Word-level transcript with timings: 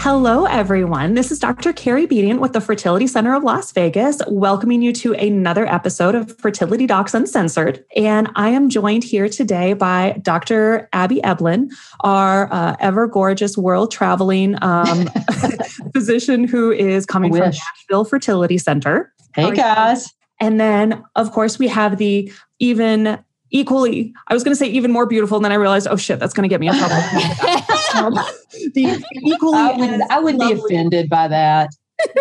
Hello, 0.00 0.44
everyone. 0.44 1.14
This 1.14 1.32
is 1.32 1.40
Dr. 1.40 1.72
Carrie 1.72 2.06
Bedient 2.06 2.38
with 2.38 2.52
the 2.52 2.60
Fertility 2.60 3.08
Center 3.08 3.34
of 3.34 3.42
Las 3.42 3.72
Vegas, 3.72 4.22
welcoming 4.28 4.80
you 4.80 4.92
to 4.92 5.12
another 5.14 5.66
episode 5.66 6.14
of 6.14 6.38
Fertility 6.38 6.86
Docs 6.86 7.14
Uncensored. 7.14 7.84
And 7.96 8.30
I 8.36 8.50
am 8.50 8.68
joined 8.68 9.02
here 9.02 9.28
today 9.28 9.72
by 9.72 10.16
Dr. 10.22 10.88
Abby 10.92 11.20
Eblen, 11.22 11.72
our 12.00 12.50
uh, 12.52 12.76
ever 12.78 13.08
gorgeous 13.08 13.58
world 13.58 13.90
traveling 13.90 14.54
um, 14.62 15.10
physician 15.92 16.46
who 16.46 16.70
is 16.70 17.04
coming 17.04 17.32
from 17.32 17.50
Nashville 17.50 18.04
Fertility 18.04 18.56
Center. 18.56 19.12
Hey, 19.34 19.50
guys. 19.50 20.14
And 20.40 20.60
then, 20.60 21.02
of 21.16 21.32
course, 21.32 21.58
we 21.58 21.66
have 21.66 21.98
the 21.98 22.32
even 22.60 23.18
equally 23.50 24.12
i 24.26 24.34
was 24.34 24.44
going 24.44 24.52
to 24.52 24.58
say 24.58 24.66
even 24.66 24.92
more 24.92 25.06
beautiful 25.06 25.38
and 25.38 25.44
then 25.44 25.52
i 25.52 25.54
realized 25.54 25.88
oh 25.90 25.96
shit 25.96 26.20
that's 26.20 26.34
going 26.34 26.42
to 26.42 26.50
get 26.50 26.60
me 26.60 26.68
in 26.68 26.74
trouble 26.76 26.96
um, 27.94 28.14
the 28.74 29.04
equally 29.22 29.58
i 29.58 29.76
would, 29.76 30.00
I 30.10 30.18
would 30.20 30.38
be 30.38 30.52
offended 30.52 31.08
by 31.08 31.28
that. 31.28 31.70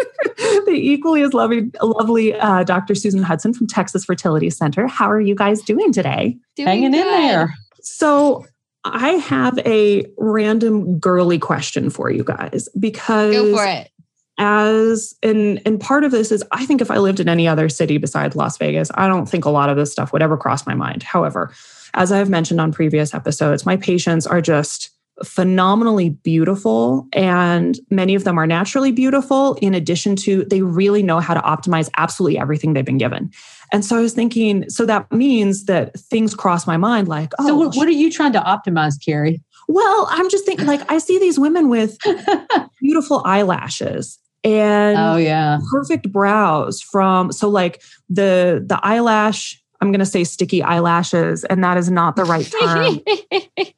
The 0.65 0.71
equally 0.71 1.21
as 1.21 1.33
lovely 1.33 1.71
lovely 1.81 2.33
uh, 2.33 2.63
dr 2.63 2.93
susan 2.95 3.23
hudson 3.23 3.53
from 3.53 3.67
texas 3.67 4.05
fertility 4.05 4.49
center. 4.49 4.87
How 4.87 5.09
are 5.09 5.21
you 5.21 5.35
guys 5.35 5.61
doing 5.61 5.91
today? 5.93 6.37
Doing 6.55 6.67
hanging 6.67 6.91
good. 6.91 7.01
in 7.01 7.07
there. 7.07 7.53
So 7.81 8.45
i 8.83 9.11
have 9.13 9.57
a 9.59 10.05
random 10.17 10.99
girly 10.99 11.39
question 11.39 11.89
for 11.89 12.09
you 12.09 12.23
guys 12.23 12.69
because 12.79 13.33
go 13.33 13.55
for 13.55 13.65
it. 13.65 13.89
as 14.37 15.13
and 15.23 15.61
and 15.65 15.79
part 15.79 16.03
of 16.03 16.11
this 16.11 16.31
is 16.31 16.43
i 16.51 16.65
think 16.65 16.81
if 16.81 16.91
i 16.91 16.97
lived 16.97 17.19
in 17.19 17.27
any 17.29 17.47
other 17.47 17.69
city 17.69 17.97
besides 17.97 18.35
las 18.35 18.57
vegas 18.57 18.89
i 18.95 19.07
don't 19.07 19.27
think 19.27 19.45
a 19.45 19.49
lot 19.49 19.69
of 19.69 19.77
this 19.77 19.91
stuff 19.91 20.13
would 20.13 20.21
ever 20.21 20.37
cross 20.37 20.65
my 20.65 20.75
mind. 20.75 21.03
However 21.03 21.51
as 21.93 22.11
i've 22.11 22.29
mentioned 22.29 22.61
on 22.61 22.71
previous 22.71 23.13
episodes 23.13 23.65
my 23.65 23.77
patients 23.77 24.27
are 24.27 24.41
just 24.41 24.91
phenomenally 25.25 26.09
beautiful 26.09 27.07
and 27.13 27.79
many 27.89 28.15
of 28.15 28.23
them 28.23 28.37
are 28.37 28.47
naturally 28.47 28.91
beautiful. 28.91 29.55
In 29.61 29.73
addition 29.73 30.15
to 30.17 30.45
they 30.45 30.61
really 30.61 31.03
know 31.03 31.19
how 31.19 31.33
to 31.33 31.41
optimize 31.41 31.89
absolutely 31.97 32.37
everything 32.37 32.73
they've 32.73 32.85
been 32.85 32.97
given. 32.97 33.31
And 33.71 33.83
so 33.83 33.97
i 33.97 34.01
was 34.01 34.13
thinking 34.13 34.69
so 34.69 34.85
that 34.85 35.11
means 35.11 35.65
that 35.65 35.97
things 35.99 36.33
cross 36.33 36.65
my 36.65 36.77
mind 36.77 37.07
like 37.07 37.33
oh 37.39 37.47
so 37.47 37.55
what, 37.55 37.75
what 37.75 37.87
are 37.87 37.91
you 37.91 38.11
trying 38.11 38.33
to 38.33 38.39
optimize 38.39 38.93
carrie? 39.03 39.41
Well 39.67 40.07
i'm 40.09 40.29
just 40.29 40.45
thinking 40.45 40.67
like 40.67 40.89
i 40.89 40.97
see 40.97 41.19
these 41.19 41.37
women 41.37 41.67
with 41.67 41.97
beautiful 42.81 43.21
eyelashes 43.25 44.19
and 44.43 44.97
oh 44.97 45.17
yeah. 45.17 45.59
perfect 45.69 46.11
brows 46.11 46.81
from 46.81 47.31
so 47.31 47.49
like 47.49 47.81
the 48.09 48.63
the 48.65 48.79
eyelash 48.83 49.61
i'm 49.81 49.91
going 49.91 49.99
to 49.99 50.05
say 50.05 50.23
sticky 50.23 50.63
eyelashes 50.63 51.43
and 51.45 51.63
that 51.63 51.77
is 51.77 51.89
not 51.89 52.15
the 52.15 52.23
right 52.23 52.51
term. 52.61 52.99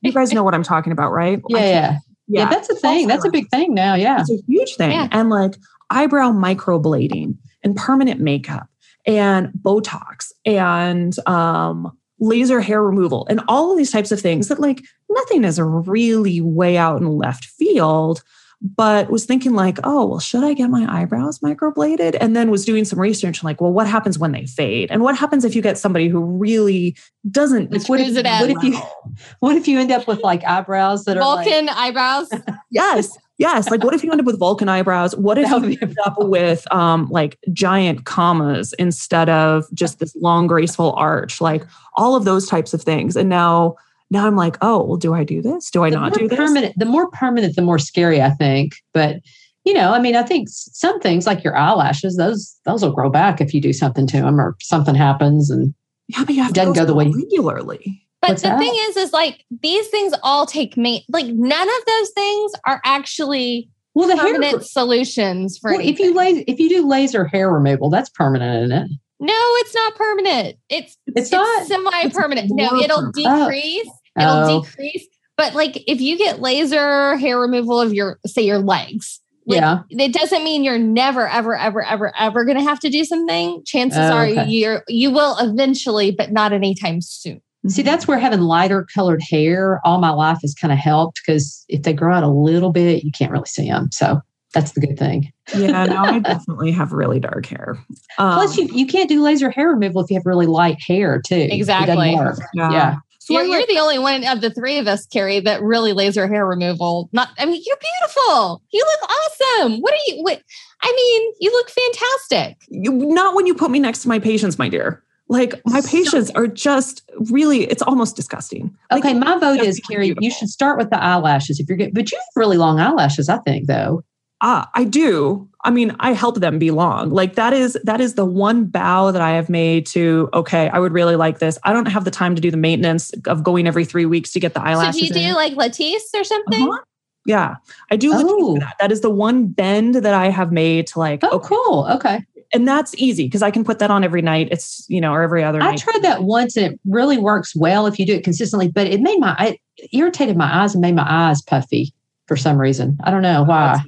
You 0.01 0.11
guys 0.11 0.31
know 0.33 0.43
what 0.43 0.53
i'm 0.53 0.63
talking 0.63 0.91
about 0.91 1.11
right? 1.11 1.41
Yeah 1.49 1.59
yeah. 1.59 1.65
yeah 1.71 1.99
yeah. 2.29 2.49
that's 2.49 2.69
a 2.69 2.75
thing. 2.75 3.07
That's 3.07 3.25
a 3.25 3.29
big 3.31 3.49
thing 3.49 3.73
now 3.73 3.95
yeah. 3.95 4.21
It's 4.21 4.31
a 4.31 4.37
huge 4.47 4.75
thing. 4.75 4.91
Yeah. 4.91 5.07
and 5.11 5.29
like 5.29 5.55
eyebrow 5.89 6.31
microblading 6.31 7.35
and 7.63 7.75
permanent 7.75 8.19
makeup 8.19 8.67
and 9.05 9.51
botox 9.61 10.31
and 10.45 11.15
um 11.27 11.91
laser 12.19 12.59
hair 12.59 12.83
removal 12.83 13.25
and 13.29 13.41
all 13.47 13.71
of 13.71 13.77
these 13.77 13.91
types 13.91 14.11
of 14.11 14.19
things 14.19 14.49
that 14.49 14.59
like 14.59 14.83
nothing 15.09 15.43
is 15.43 15.57
a 15.57 15.63
really 15.63 16.41
way 16.41 16.77
out 16.77 17.01
in 17.01 17.07
left 17.07 17.45
field 17.45 18.21
but 18.61 19.09
was 19.09 19.25
thinking 19.25 19.53
like, 19.53 19.79
oh, 19.83 20.05
well, 20.05 20.19
should 20.19 20.43
I 20.43 20.53
get 20.53 20.69
my 20.69 20.85
eyebrows 20.89 21.39
microbladed? 21.39 22.17
And 22.19 22.35
then 22.35 22.51
was 22.51 22.65
doing 22.65 22.83
some 22.83 22.99
research 22.99 23.41
like, 23.41 23.61
well, 23.61 23.71
what 23.71 23.87
happens 23.87 24.19
when 24.19 24.33
they 24.33 24.45
fade? 24.45 24.91
And 24.91 25.01
what 25.01 25.17
happens 25.17 25.45
if 25.45 25.55
you 25.55 25.61
get 25.61 25.77
somebody 25.77 26.09
who 26.09 26.19
really 26.19 26.97
doesn't 27.31 27.71
what 27.71 27.99
if, 28.01 28.15
what 28.15 28.49
if 28.49 28.63
you 28.63 28.77
what 29.39 29.55
if 29.55 29.67
you 29.67 29.79
end 29.79 29.91
up 29.91 30.07
with 30.07 30.21
like 30.21 30.43
eyebrows 30.43 31.05
that 31.05 31.17
Vulcan 31.17 31.41
are 31.41 31.43
Vulcan 31.43 31.65
like, 31.67 31.77
eyebrows? 31.77 32.29
yes. 32.71 33.17
Yes. 33.37 33.69
Like 33.69 33.81
what 33.81 33.93
if 33.93 34.03
you 34.03 34.11
end 34.11 34.19
up 34.19 34.25
with 34.25 34.37
Vulcan 34.37 34.67
eyebrows? 34.67 35.15
What 35.15 35.37
if 35.37 35.49
you 35.49 35.77
end 35.81 35.97
up 36.05 36.15
with 36.17 36.69
um 36.73 37.07
like 37.09 37.39
giant 37.53 38.03
commas 38.03 38.73
instead 38.73 39.29
of 39.29 39.65
just 39.73 39.99
this 39.99 40.13
long, 40.17 40.47
graceful 40.47 40.93
arch? 40.97 41.39
Like 41.39 41.63
all 41.95 42.15
of 42.15 42.25
those 42.25 42.49
types 42.49 42.73
of 42.73 42.81
things. 42.81 43.15
And 43.15 43.29
now 43.29 43.77
now 44.11 44.25
I'm 44.25 44.35
like, 44.35 44.57
oh, 44.61 44.83
well, 44.83 44.97
do 44.97 45.13
I 45.13 45.23
do 45.23 45.41
this? 45.41 45.69
Do 45.69 45.83
I 45.83 45.89
the 45.89 45.97
not 45.97 46.13
do 46.13 46.27
this? 46.27 46.37
Permanent, 46.37 46.73
the 46.77 46.85
more 46.85 47.09
permanent, 47.11 47.55
the 47.55 47.61
more 47.61 47.79
scary, 47.79 48.21
I 48.21 48.31
think. 48.31 48.73
But 48.93 49.17
you 49.65 49.73
know, 49.73 49.91
I 49.91 49.99
mean, 49.99 50.15
I 50.15 50.23
think 50.23 50.47
some 50.49 50.99
things 50.99 51.27
like 51.27 51.43
your 51.43 51.55
eyelashes, 51.55 52.15
those 52.17 52.57
those 52.65 52.81
will 52.81 52.91
grow 52.91 53.09
back 53.09 53.41
if 53.41 53.53
you 53.53 53.61
do 53.61 53.73
something 53.73 54.07
to 54.07 54.17
them 54.17 54.39
or 54.39 54.55
something 54.61 54.95
happens 54.95 55.49
and 55.49 55.73
yeah, 56.07 56.23
but 56.25 56.33
you 56.33 56.43
have 56.43 56.53
doesn't 56.53 56.73
go, 56.73 56.81
go 56.81 56.85
the 56.85 56.95
way 56.95 57.07
regularly. 57.07 58.03
But 58.21 58.31
What's 58.31 58.41
the 58.41 58.49
that? 58.49 58.59
thing 58.59 58.73
is, 58.73 58.97
is 58.97 59.13
like 59.13 59.45
these 59.61 59.87
things 59.87 60.13
all 60.23 60.45
take 60.45 60.75
me. 60.75 61.05
Like 61.09 61.27
none 61.27 61.69
of 61.69 61.85
those 61.85 62.09
things 62.11 62.51
are 62.65 62.81
actually 62.83 63.69
well 63.93 64.07
the 64.07 64.15
permanent 64.15 64.51
hair, 64.53 64.61
solutions 64.61 65.57
for. 65.57 65.71
Well, 65.71 65.81
if 65.81 65.99
you 65.99 66.13
laser, 66.13 66.43
if 66.47 66.59
you 66.59 66.69
do 66.69 66.87
laser 66.87 67.25
hair 67.25 67.51
removal, 67.51 67.89
that's 67.89 68.09
permanent, 68.09 68.65
isn't 68.65 68.77
it? 68.85 68.91
No, 69.21 69.33
it's 69.35 69.75
not 69.75 69.95
permanent. 69.95 70.57
It's 70.69 70.97
it's, 71.07 71.17
it's 71.17 71.31
not 71.31 71.67
semi-permanent. 71.67 72.51
no, 72.51 72.75
it'll 72.81 73.07
oh. 73.07 73.11
decrease. 73.11 73.87
Oh 73.87 73.98
it'll 74.19 74.35
oh. 74.35 74.61
decrease. 74.63 75.07
But 75.37 75.55
like 75.55 75.83
if 75.87 76.01
you 76.01 76.17
get 76.17 76.41
laser 76.41 77.15
hair 77.17 77.39
removal 77.39 77.79
of 77.79 77.93
your 77.93 78.19
say 78.25 78.41
your 78.41 78.59
legs, 78.59 79.21
like, 79.45 79.61
yeah, 79.61 79.81
it 79.89 80.13
doesn't 80.13 80.43
mean 80.43 80.63
you're 80.63 80.77
never, 80.77 81.27
ever, 81.27 81.55
ever, 81.55 81.83
ever, 81.83 82.13
ever 82.17 82.45
going 82.45 82.57
to 82.57 82.63
have 82.63 82.79
to 82.81 82.89
do 82.89 83.03
something. 83.03 83.63
Chances 83.65 83.99
oh, 83.99 84.17
are 84.17 84.27
you're 84.27 84.83
you 84.87 85.11
will 85.11 85.37
eventually, 85.39 86.11
but 86.11 86.31
not 86.31 86.53
anytime 86.53 87.01
soon. 87.01 87.41
See, 87.67 87.81
that's 87.81 88.07
where 88.07 88.17
having 88.17 88.41
lighter 88.41 88.87
colored 88.93 89.21
hair 89.21 89.81
all 89.83 89.99
my 89.99 90.11
life 90.11 90.39
has 90.41 90.53
kind 90.53 90.71
of 90.71 90.79
helped 90.79 91.21
because 91.25 91.65
if 91.67 91.83
they 91.83 91.93
grow 91.93 92.13
out 92.13 92.23
a 92.23 92.29
little 92.29 92.71
bit, 92.71 93.03
you 93.03 93.11
can't 93.11 93.31
really 93.31 93.47
see 93.47 93.67
them. 93.67 93.91
So 93.91 94.21
that's 94.53 94.71
the 94.71 94.81
good 94.81 94.97
thing. 94.97 95.31
yeah, 95.55 95.85
now 95.85 96.03
I 96.05 96.19
definitely 96.19 96.71
have 96.71 96.93
really 96.93 97.19
dark 97.19 97.45
hair. 97.45 97.77
Um, 98.17 98.33
Plus, 98.35 98.57
you, 98.57 98.69
you 98.73 98.87
can't 98.87 99.09
do 99.09 99.21
laser 99.21 99.49
hair 99.49 99.69
removal 99.69 100.01
if 100.01 100.09
you 100.09 100.15
have 100.15 100.25
really 100.25 100.45
light 100.45 100.81
hair 100.81 101.21
too. 101.21 101.47
Exactly. 101.51 102.11
Yeah. 102.53 102.71
yeah. 102.71 102.95
You're, 103.29 103.43
you're, 103.43 103.65
the 103.67 103.79
only 103.79 103.99
one 103.99 104.25
of 104.25 104.41
the 104.41 104.49
three 104.49 104.77
of 104.77 104.87
us, 104.87 105.05
Carrie, 105.05 105.39
that 105.41 105.61
really 105.61 105.93
laser 105.93 106.27
hair 106.27 106.45
removal. 106.45 107.09
Not, 107.13 107.29
I 107.37 107.45
mean, 107.45 107.61
you're 107.65 107.77
beautiful. 107.77 108.61
You 108.71 108.83
look 108.85 109.09
awesome. 109.09 109.81
What 109.81 109.93
are 109.93 109.97
you? 110.07 110.23
What? 110.23 110.41
I 110.81 110.93
mean, 110.95 111.33
you 111.39 111.51
look 111.51 111.69
fantastic. 111.69 112.57
You, 112.69 112.91
not 112.91 113.35
when 113.35 113.45
you 113.45 113.53
put 113.53 113.71
me 113.71 113.79
next 113.79 114.01
to 114.03 114.07
my 114.07 114.19
patients, 114.19 114.57
my 114.57 114.69
dear. 114.69 115.03
Like 115.27 115.61
my 115.65 115.81
patients 115.81 116.31
are 116.31 116.47
just 116.47 117.07
really, 117.29 117.65
it's 117.65 117.83
almost 117.83 118.15
disgusting. 118.15 118.75
Like, 118.91 119.05
okay, 119.05 119.13
my 119.13 119.37
vote 119.37 119.59
is 119.59 119.79
Carrie. 119.79 120.07
Beautiful. 120.07 120.23
You 120.23 120.31
should 120.31 120.49
start 120.49 120.79
with 120.79 120.89
the 120.89 121.01
eyelashes 121.01 121.59
if 121.59 121.69
you're 121.69 121.77
good, 121.77 121.93
but 121.93 122.11
you 122.11 122.17
have 122.17 122.25
really 122.35 122.57
long 122.57 122.79
eyelashes. 122.79 123.29
I 123.29 123.37
think 123.37 123.67
though. 123.67 124.03
Ah, 124.41 124.69
I 124.73 124.85
do. 124.85 125.47
I 125.65 125.71
mean, 125.71 125.95
I 125.99 126.13
help 126.13 126.39
them 126.39 126.59
be 126.59 126.71
long. 126.71 127.09
Like 127.09 127.35
that 127.35 127.51
is 127.51 127.77
that 127.83 127.99
is 127.99 128.13
the 128.13 128.25
one 128.25 128.65
bow 128.65 129.11
that 129.11 129.21
I 129.21 129.31
have 129.31 129.49
made 129.49 129.85
to 129.87 130.29
okay, 130.33 130.69
I 130.69 130.79
would 130.79 130.93
really 130.93 131.17
like 131.17 131.39
this. 131.39 131.59
I 131.63 131.73
don't 131.73 131.87
have 131.87 132.05
the 132.05 132.11
time 132.11 132.35
to 132.35 132.41
do 132.41 132.49
the 132.49 132.57
maintenance 132.57 133.11
of 133.25 133.43
going 133.43 133.67
every 133.67 133.83
three 133.83 134.05
weeks 134.05 134.31
to 134.31 134.39
get 134.39 134.53
the 134.53 134.61
eyelashes. 134.61 134.95
So 134.95 135.13
do 135.13 135.19
you 135.19 135.27
in. 135.27 135.31
do 135.31 135.35
like 135.35 135.53
Latisse 135.55 136.13
or 136.15 136.23
something? 136.23 136.61
Uh-huh. 136.61 136.79
Yeah, 137.25 137.55
I 137.91 137.97
do. 137.97 138.11
Oh. 138.13 138.57
That. 138.59 138.75
that 138.79 138.91
is 138.91 139.01
the 139.01 139.09
one 139.09 139.47
bend 139.47 139.95
that 139.95 140.13
I 140.13 140.29
have 140.29 140.53
made 140.53 140.87
to 140.87 140.99
like. 140.99 141.19
Oh, 141.23 141.37
okay. 141.37 141.47
cool. 141.47 141.87
Okay. 141.91 142.25
And 142.51 142.67
that's 142.67 142.95
easy 142.95 143.25
because 143.25 143.43
I 143.43 143.51
can 143.51 143.63
put 143.63 143.77
that 143.79 143.91
on 143.91 144.03
every 144.03 144.21
night. 144.21 144.47
It's 144.51 144.85
you 144.87 145.01
know 145.01 145.11
or 145.11 145.21
every 145.21 145.43
other. 145.43 145.61
I 145.61 145.71
night. 145.71 145.79
tried 145.79 146.01
that 146.01 146.23
once 146.23 146.55
and 146.55 146.73
it 146.73 146.79
really 146.85 147.17
works 147.17 147.53
well 147.55 147.85
if 147.85 147.99
you 147.99 148.05
do 148.05 148.15
it 148.15 148.23
consistently. 148.23 148.69
But 148.69 148.87
it 148.87 149.01
made 149.01 149.19
my 149.19 149.35
it 149.37 149.59
irritated 149.91 150.37
my 150.37 150.63
eyes 150.63 150.73
and 150.73 150.81
made 150.81 150.95
my 150.95 151.05
eyes 151.07 151.41
puffy 151.41 151.93
for 152.29 152.37
some 152.37 152.61
reason. 152.61 152.95
I 153.03 153.09
don't 153.09 153.23
know 153.23 153.41
oh, 153.41 153.43
why. 153.43 153.81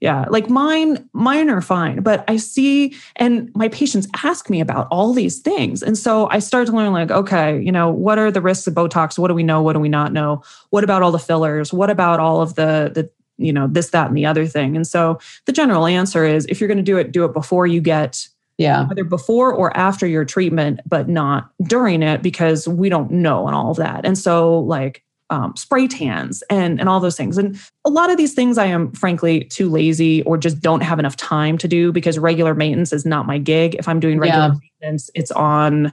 Yeah, 0.00 0.24
like 0.30 0.48
mine, 0.48 1.06
mine 1.12 1.50
are 1.50 1.60
fine. 1.60 2.00
But 2.00 2.24
I 2.26 2.38
see, 2.38 2.96
and 3.16 3.54
my 3.54 3.68
patients 3.68 4.08
ask 4.24 4.48
me 4.48 4.60
about 4.60 4.88
all 4.90 5.12
these 5.12 5.40
things. 5.40 5.82
And 5.82 5.96
so 5.96 6.26
I 6.30 6.38
start 6.38 6.68
to 6.68 6.72
learn, 6.72 6.90
like, 6.92 7.10
okay, 7.10 7.60
you 7.60 7.70
know, 7.70 7.90
what 7.90 8.18
are 8.18 8.30
the 8.30 8.40
risks 8.40 8.66
of 8.66 8.72
Botox? 8.72 9.18
What 9.18 9.28
do 9.28 9.34
we 9.34 9.42
know? 9.42 9.60
What 9.60 9.74
do 9.74 9.78
we 9.78 9.90
not 9.90 10.10
know? 10.10 10.42
What 10.70 10.84
about 10.84 11.02
all 11.02 11.12
the 11.12 11.18
fillers? 11.18 11.70
What 11.70 11.90
about 11.90 12.18
all 12.18 12.40
of 12.40 12.54
the, 12.54 12.90
the, 12.94 13.10
you 13.36 13.52
know, 13.52 13.66
this, 13.66 13.90
that, 13.90 14.08
and 14.08 14.16
the 14.16 14.24
other 14.24 14.46
thing? 14.46 14.74
And 14.74 14.86
so 14.86 15.18
the 15.44 15.52
general 15.52 15.86
answer 15.86 16.24
is 16.24 16.46
if 16.46 16.60
you're 16.60 16.68
going 16.68 16.78
to 16.78 16.82
do 16.82 16.96
it, 16.96 17.12
do 17.12 17.26
it 17.26 17.34
before 17.34 17.66
you 17.66 17.82
get 17.82 18.26
yeah 18.58 18.86
either 18.90 19.04
before 19.04 19.52
or 19.52 19.76
after 19.76 20.06
your 20.06 20.24
treatment 20.24 20.80
but 20.86 21.10
not 21.10 21.50
during 21.64 22.02
it 22.02 22.22
because 22.22 22.66
we 22.66 22.88
don't 22.88 23.10
know 23.10 23.46
and 23.46 23.54
all 23.54 23.70
of 23.70 23.76
that 23.76 24.06
and 24.06 24.16
so 24.16 24.60
like 24.60 25.04
um, 25.30 25.56
spray 25.56 25.88
tans 25.88 26.42
and 26.50 26.78
and 26.78 26.88
all 26.88 27.00
those 27.00 27.16
things. 27.16 27.36
And 27.36 27.58
a 27.84 27.90
lot 27.90 28.10
of 28.10 28.16
these 28.16 28.34
things 28.34 28.58
I 28.58 28.66
am 28.66 28.92
frankly 28.92 29.44
too 29.44 29.68
lazy 29.68 30.22
or 30.22 30.38
just 30.38 30.60
don't 30.60 30.82
have 30.82 30.98
enough 30.98 31.16
time 31.16 31.58
to 31.58 31.68
do 31.68 31.92
because 31.92 32.18
regular 32.18 32.54
maintenance 32.54 32.92
is 32.92 33.04
not 33.04 33.26
my 33.26 33.38
gig. 33.38 33.74
If 33.74 33.88
I'm 33.88 34.00
doing 34.00 34.18
regular 34.18 34.46
yeah. 34.46 34.54
maintenance, 34.80 35.10
it's 35.14 35.32
on 35.32 35.92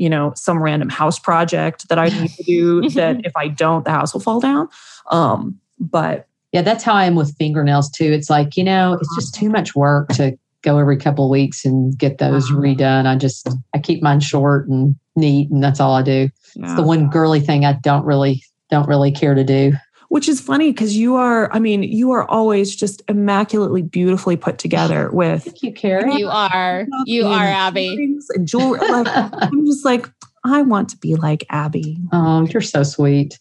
you 0.00 0.08
know, 0.08 0.32
some 0.34 0.62
random 0.62 0.88
house 0.88 1.18
project 1.18 1.86
that 1.90 1.98
I 1.98 2.08
need 2.20 2.30
to 2.30 2.42
do 2.42 2.88
that 2.90 3.20
if 3.24 3.36
I 3.36 3.48
don't, 3.48 3.84
the 3.84 3.90
house 3.90 4.14
will 4.14 4.22
fall 4.22 4.40
down. 4.40 4.66
Um, 5.10 5.60
but 5.78 6.26
yeah, 6.52 6.62
that's 6.62 6.82
how 6.82 6.94
I 6.94 7.04
am 7.04 7.16
with 7.16 7.36
fingernails 7.36 7.90
too. 7.90 8.10
It's 8.10 8.30
like, 8.30 8.56
you 8.56 8.64
know, 8.64 8.94
it's 8.94 9.14
just 9.14 9.34
too 9.34 9.50
much 9.50 9.76
work 9.76 10.08
to 10.14 10.38
go 10.62 10.78
every 10.78 10.96
couple 10.96 11.26
of 11.26 11.30
weeks 11.30 11.66
and 11.66 11.96
get 11.96 12.16
those 12.16 12.50
redone. 12.50 13.06
I 13.06 13.16
just 13.16 13.48
I 13.74 13.78
keep 13.78 14.02
mine 14.02 14.20
short 14.20 14.68
and 14.68 14.96
neat 15.16 15.50
and 15.50 15.62
that's 15.62 15.80
all 15.80 15.94
I 15.94 16.02
do. 16.02 16.30
Yeah. 16.56 16.64
It's 16.64 16.74
the 16.74 16.82
one 16.82 17.10
girly 17.10 17.40
thing 17.40 17.66
I 17.66 17.74
don't 17.74 18.04
really 18.04 18.42
don't 18.70 18.88
really 18.88 19.12
care 19.12 19.34
to 19.34 19.44
do 19.44 19.72
which 20.10 20.28
is 20.28 20.40
funny 20.40 20.72
because 20.72 20.96
you 20.96 21.14
are, 21.14 21.50
I 21.52 21.60
mean, 21.60 21.84
you 21.84 22.10
are 22.10 22.28
always 22.28 22.74
just 22.74 23.00
immaculately 23.08 23.80
beautifully 23.80 24.36
put 24.36 24.58
together 24.58 25.08
with. 25.12 25.44
Thank 25.44 25.62
you, 25.62 25.72
Carrie. 25.72 26.16
You 26.16 26.28
are. 26.28 26.88
You 27.06 27.26
are, 27.26 27.44
Abby. 27.44 28.18
And 28.30 28.46
jewelry. 28.46 28.80
Like, 28.80 29.06
I'm 29.32 29.64
just 29.66 29.84
like, 29.84 30.10
I 30.44 30.62
want 30.62 30.88
to 30.90 30.96
be 30.96 31.14
like 31.14 31.44
Abby. 31.48 31.96
Oh, 32.12 32.44
you're 32.46 32.60
so 32.60 32.82
sweet. 32.82 33.38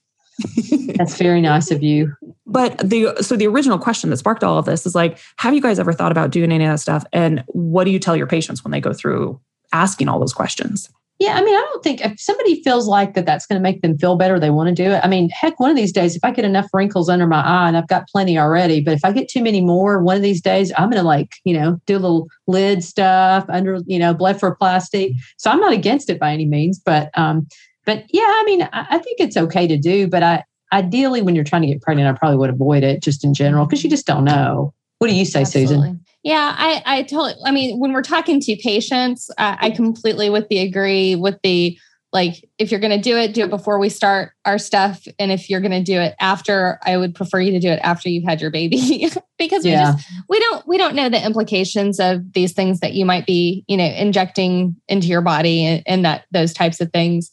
That's 0.95 1.17
very 1.17 1.41
nice 1.41 1.71
of 1.71 1.83
you. 1.83 2.13
But 2.51 2.79
the 2.79 3.15
so 3.21 3.35
the 3.35 3.45
original 3.45 3.77
question 3.77 4.09
that 4.09 4.17
sparked 4.17 4.43
all 4.43 4.57
of 4.57 4.65
this 4.65 4.87
is 4.87 4.95
like, 4.95 5.19
have 5.37 5.53
you 5.53 5.61
guys 5.61 5.77
ever 5.77 5.93
thought 5.93 6.11
about 6.11 6.31
doing 6.31 6.51
any 6.51 6.65
of 6.65 6.71
that 6.71 6.79
stuff? 6.79 7.05
And 7.13 7.43
what 7.45 7.83
do 7.83 7.91
you 7.91 7.99
tell 7.99 8.17
your 8.17 8.25
patients 8.25 8.63
when 8.63 8.71
they 8.71 8.81
go 8.81 8.91
through 8.91 9.39
asking 9.71 10.09
all 10.09 10.19
those 10.19 10.33
questions? 10.33 10.89
Yeah, 11.19 11.33
I 11.33 11.43
mean, 11.43 11.53
I 11.53 11.59
don't 11.59 11.83
think 11.83 11.99
if 11.99 12.17
somebody 12.17 12.63
feels 12.63 12.87
like 12.87 13.13
that 13.13 13.25
that's 13.25 13.45
going 13.45 13.59
to 13.59 13.61
make 13.61 13.81
them 13.81 13.97
feel 13.97 14.15
better, 14.15 14.39
they 14.39 14.51
want 14.51 14.69
to 14.69 14.83
do 14.83 14.89
it. 14.91 15.01
I 15.03 15.09
mean, 15.09 15.29
heck, 15.29 15.59
one 15.59 15.69
of 15.69 15.75
these 15.75 15.91
days, 15.91 16.15
if 16.15 16.23
I 16.23 16.31
get 16.31 16.45
enough 16.45 16.69
wrinkles 16.73 17.09
under 17.09 17.27
my 17.27 17.41
eye, 17.41 17.67
and 17.67 17.75
I've 17.75 17.89
got 17.89 18.07
plenty 18.07 18.39
already, 18.39 18.79
but 18.79 18.93
if 18.93 19.03
I 19.03 19.11
get 19.11 19.27
too 19.27 19.43
many 19.43 19.59
more, 19.59 20.01
one 20.01 20.15
of 20.15 20.23
these 20.23 20.41
days, 20.41 20.71
I'm 20.77 20.89
going 20.89 21.01
to 21.01 21.07
like, 21.07 21.33
you 21.43 21.53
know, 21.53 21.77
do 21.85 21.97
a 21.97 21.99
little 21.99 22.27
lid 22.47 22.85
stuff 22.85 23.45
under, 23.49 23.79
you 23.85 23.99
know, 23.99 24.15
blepharoplasty. 24.15 25.13
So 25.37 25.51
I'm 25.51 25.59
not 25.59 25.73
against 25.73 26.09
it 26.09 26.21
by 26.21 26.31
any 26.31 26.45
means, 26.45 26.79
but, 26.79 27.09
um, 27.19 27.47
but 27.85 28.05
yeah, 28.13 28.21
I 28.23 28.43
mean, 28.45 28.61
I, 28.71 28.87
I 28.91 28.97
think 28.99 29.19
it's 29.19 29.35
okay 29.35 29.67
to 29.67 29.77
do, 29.77 30.07
but 30.07 30.23
I, 30.23 30.45
ideally, 30.71 31.21
when 31.21 31.35
you're 31.35 31.43
trying 31.43 31.63
to 31.63 31.67
get 31.67 31.81
pregnant, 31.81 32.15
I 32.15 32.17
probably 32.17 32.37
would 32.37 32.49
avoid 32.49 32.83
it 32.83 33.03
just 33.03 33.25
in 33.25 33.33
general 33.33 33.65
because 33.65 33.83
you 33.83 33.89
just 33.89 34.05
don't 34.05 34.23
know. 34.23 34.73
What 34.99 35.09
do 35.09 35.15
you 35.15 35.25
say, 35.25 35.41
Absolutely. 35.41 35.75
Susan? 35.75 36.05
Yeah, 36.23 36.53
I, 36.57 36.81
I 36.85 37.03
totally. 37.03 37.35
I 37.45 37.51
mean, 37.51 37.79
when 37.79 37.93
we're 37.93 38.01
talking 38.01 38.39
to 38.41 38.55
patients, 38.57 39.29
I, 39.37 39.57
I 39.61 39.69
completely 39.71 40.29
with 40.29 40.49
the 40.49 40.59
agree 40.59 41.15
with 41.15 41.39
the 41.43 41.77
like. 42.11 42.43
If 42.57 42.71
you're 42.71 42.81
going 42.81 42.95
to 42.95 43.01
do 43.01 43.15
it, 43.15 43.33
do 43.33 43.43
it 43.43 43.49
before 43.49 43.79
we 43.79 43.87
start 43.87 44.33
our 44.43 44.57
stuff, 44.57 45.07
and 45.17 45.31
if 45.31 45.49
you're 45.49 45.61
going 45.61 45.71
to 45.71 45.83
do 45.83 45.97
it 45.97 46.15
after, 46.19 46.77
I 46.83 46.97
would 46.97 47.15
prefer 47.15 47.39
you 47.39 47.51
to 47.51 47.59
do 47.59 47.69
it 47.69 47.79
after 47.83 48.09
you've 48.09 48.25
had 48.25 48.41
your 48.41 48.51
baby 48.51 49.09
because 49.37 49.63
we 49.63 49.71
yeah. 49.71 49.93
just 49.93 50.07
we 50.27 50.39
don't 50.39 50.67
we 50.67 50.77
don't 50.77 50.95
know 50.95 51.07
the 51.07 51.23
implications 51.25 52.01
of 52.01 52.33
these 52.33 52.51
things 52.51 52.81
that 52.81 52.93
you 52.93 53.05
might 53.05 53.25
be 53.25 53.63
you 53.69 53.77
know 53.77 53.85
injecting 53.85 54.75
into 54.89 55.07
your 55.07 55.21
body 55.21 55.63
and, 55.63 55.83
and 55.85 56.03
that 56.03 56.25
those 56.31 56.51
types 56.51 56.81
of 56.81 56.91
things 56.91 57.31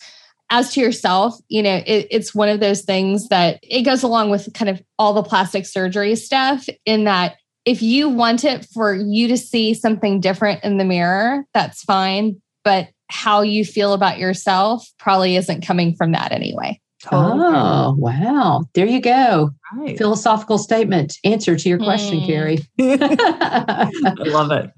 as 0.49 0.73
to 0.73 0.81
yourself, 0.81 1.35
you 1.49 1.63
know, 1.63 1.83
it, 1.87 2.07
it's 2.09 2.35
one 2.35 2.49
of 2.49 2.61
those 2.61 2.83
things 2.83 3.29
that 3.31 3.59
it 3.63 3.83
goes 3.83 4.05
along 4.05 4.31
with 4.31 4.49
kind 4.55 4.69
of 4.69 4.81
all 4.97 5.13
the 5.13 5.23
plastic 5.23 5.67
surgery 5.67 6.15
stuff 6.15 6.67
in 6.85 7.03
that 7.03 7.37
if 7.67 7.83
you 7.83 8.09
want 8.09 8.45
it 8.45 8.65
for 8.73 8.95
you 8.95 9.29
to 9.29 9.37
see 9.37 9.75
something 9.75 10.21
different 10.21 10.63
in 10.65 10.79
the 10.79 10.85
mirror, 10.85 11.45
that's 11.53 11.83
fine. 11.83 12.41
But 12.65 12.89
how 13.09 13.43
you 13.43 13.65
feel 13.65 13.93
about 13.93 14.19
yourself 14.19 14.89
probably 14.99 15.37
isn't 15.37 15.67
coming 15.67 15.95
from 15.95 16.13
that 16.13 16.33
anyway. 16.33 16.81
Oh, 17.13 17.95
wow. 17.99 18.65
There 18.75 18.87
you 18.87 19.01
go. 19.01 19.51
Right. 19.75 19.99
Philosophical 19.99 20.59
statement. 20.59 21.19
Answer 21.25 21.57
to 21.57 21.69
your 21.69 21.79
question, 21.79 22.21
mm. 22.21 22.27
Carrie. 22.27 22.59
I 22.81 23.91
love 24.19 24.51
it. 24.51 24.71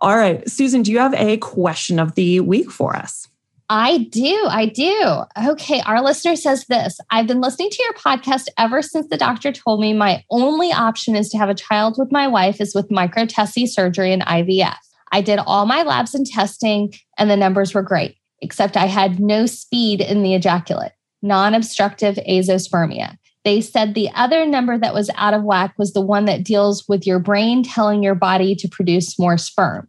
All 0.00 0.16
right. 0.16 0.48
Susan, 0.48 0.82
do 0.82 0.92
you 0.92 0.98
have 0.98 1.14
a 1.14 1.36
question 1.38 1.98
of 1.98 2.14
the 2.14 2.40
week 2.40 2.70
for 2.70 2.94
us? 2.94 3.28
I 3.70 3.98
do. 4.10 4.46
I 4.48 4.66
do. 4.66 5.22
Okay. 5.48 5.80
Our 5.86 6.02
listener 6.02 6.36
says 6.36 6.66
this 6.66 6.98
I've 7.10 7.26
been 7.26 7.40
listening 7.40 7.70
to 7.70 7.82
your 7.82 7.94
podcast 7.94 8.48
ever 8.58 8.82
since 8.82 9.08
the 9.08 9.16
doctor 9.16 9.52
told 9.52 9.80
me 9.80 9.94
my 9.94 10.22
only 10.30 10.70
option 10.70 11.16
is 11.16 11.30
to 11.30 11.38
have 11.38 11.48
a 11.48 11.54
child 11.54 11.96
with 11.98 12.12
my 12.12 12.28
wife 12.28 12.60
is 12.60 12.74
with 12.74 12.90
microTESE 12.90 13.68
surgery 13.68 14.12
and 14.12 14.22
IVF. 14.22 14.76
I 15.12 15.20
did 15.20 15.38
all 15.38 15.64
my 15.64 15.82
labs 15.82 16.14
and 16.14 16.26
testing, 16.26 16.92
and 17.18 17.30
the 17.30 17.36
numbers 17.36 17.72
were 17.72 17.82
great, 17.82 18.16
except 18.40 18.76
I 18.76 18.86
had 18.86 19.20
no 19.20 19.46
speed 19.46 20.00
in 20.00 20.22
the 20.22 20.34
ejaculate, 20.34 20.92
non 21.22 21.54
obstructive 21.54 22.16
azoospermia. 22.28 23.16
They 23.44 23.60
said 23.60 23.94
the 23.94 24.10
other 24.14 24.46
number 24.46 24.78
that 24.78 24.94
was 24.94 25.10
out 25.16 25.34
of 25.34 25.44
whack 25.44 25.74
was 25.78 25.92
the 25.92 26.00
one 26.00 26.24
that 26.24 26.44
deals 26.44 26.84
with 26.88 27.06
your 27.06 27.18
brain 27.18 27.62
telling 27.62 28.02
your 28.02 28.14
body 28.14 28.54
to 28.56 28.68
produce 28.68 29.18
more 29.18 29.38
sperm. 29.38 29.88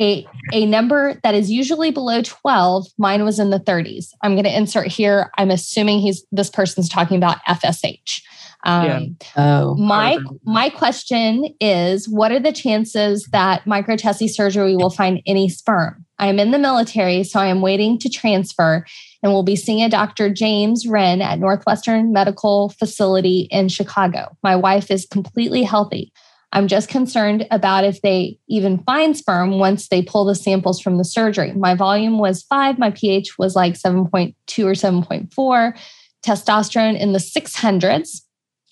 A, 0.00 0.26
a 0.52 0.66
number 0.66 1.18
that 1.22 1.34
is 1.34 1.50
usually 1.50 1.90
below 1.90 2.20
12 2.22 2.86
mine 2.98 3.24
was 3.24 3.38
in 3.38 3.50
the 3.50 3.60
30s 3.60 4.08
i'm 4.22 4.34
going 4.34 4.44
to 4.44 4.54
insert 4.54 4.88
here 4.88 5.30
i'm 5.38 5.50
assuming 5.50 6.00
he's 6.00 6.24
this 6.32 6.50
person's 6.50 6.88
talking 6.88 7.16
about 7.16 7.38
fsh 7.48 8.22
um, 8.64 8.86
yeah. 8.86 9.00
oh, 9.36 9.74
my 9.76 10.18
my 10.44 10.68
question 10.70 11.54
is 11.60 12.08
what 12.08 12.32
are 12.32 12.40
the 12.40 12.52
chances 12.52 13.24
that 13.30 13.64
microTESE 13.64 14.28
surgery 14.30 14.76
will 14.76 14.90
find 14.90 15.22
any 15.24 15.48
sperm? 15.48 16.04
I 16.18 16.26
am 16.26 16.40
in 16.40 16.50
the 16.50 16.58
military 16.58 17.22
so 17.22 17.38
i 17.38 17.46
am 17.46 17.60
waiting 17.60 17.98
to 18.00 18.08
transfer 18.08 18.84
and 19.22 19.32
will 19.32 19.42
be 19.42 19.56
seeing 19.56 19.82
a 19.82 19.88
dr 19.88 20.30
james 20.30 20.86
wren 20.86 21.22
at 21.22 21.38
northwestern 21.38 22.12
medical 22.12 22.70
facility 22.70 23.48
in 23.50 23.68
chicago. 23.68 24.36
My 24.42 24.56
wife 24.56 24.90
is 24.90 25.06
completely 25.06 25.62
healthy 25.62 26.12
I'm 26.56 26.68
just 26.68 26.88
concerned 26.88 27.46
about 27.50 27.84
if 27.84 28.00
they 28.00 28.38
even 28.48 28.78
find 28.84 29.14
sperm 29.14 29.58
once 29.58 29.88
they 29.88 30.00
pull 30.00 30.24
the 30.24 30.34
samples 30.34 30.80
from 30.80 30.96
the 30.96 31.04
surgery. 31.04 31.52
My 31.52 31.74
volume 31.74 32.18
was 32.18 32.44
five, 32.44 32.78
my 32.78 32.92
pH 32.92 33.36
was 33.38 33.54
like 33.54 33.74
7.2 33.74 34.34
or 34.64 34.72
7.4, 34.72 35.78
testosterone 36.24 36.98
in 36.98 37.12
the 37.12 37.18
600s. 37.18 38.22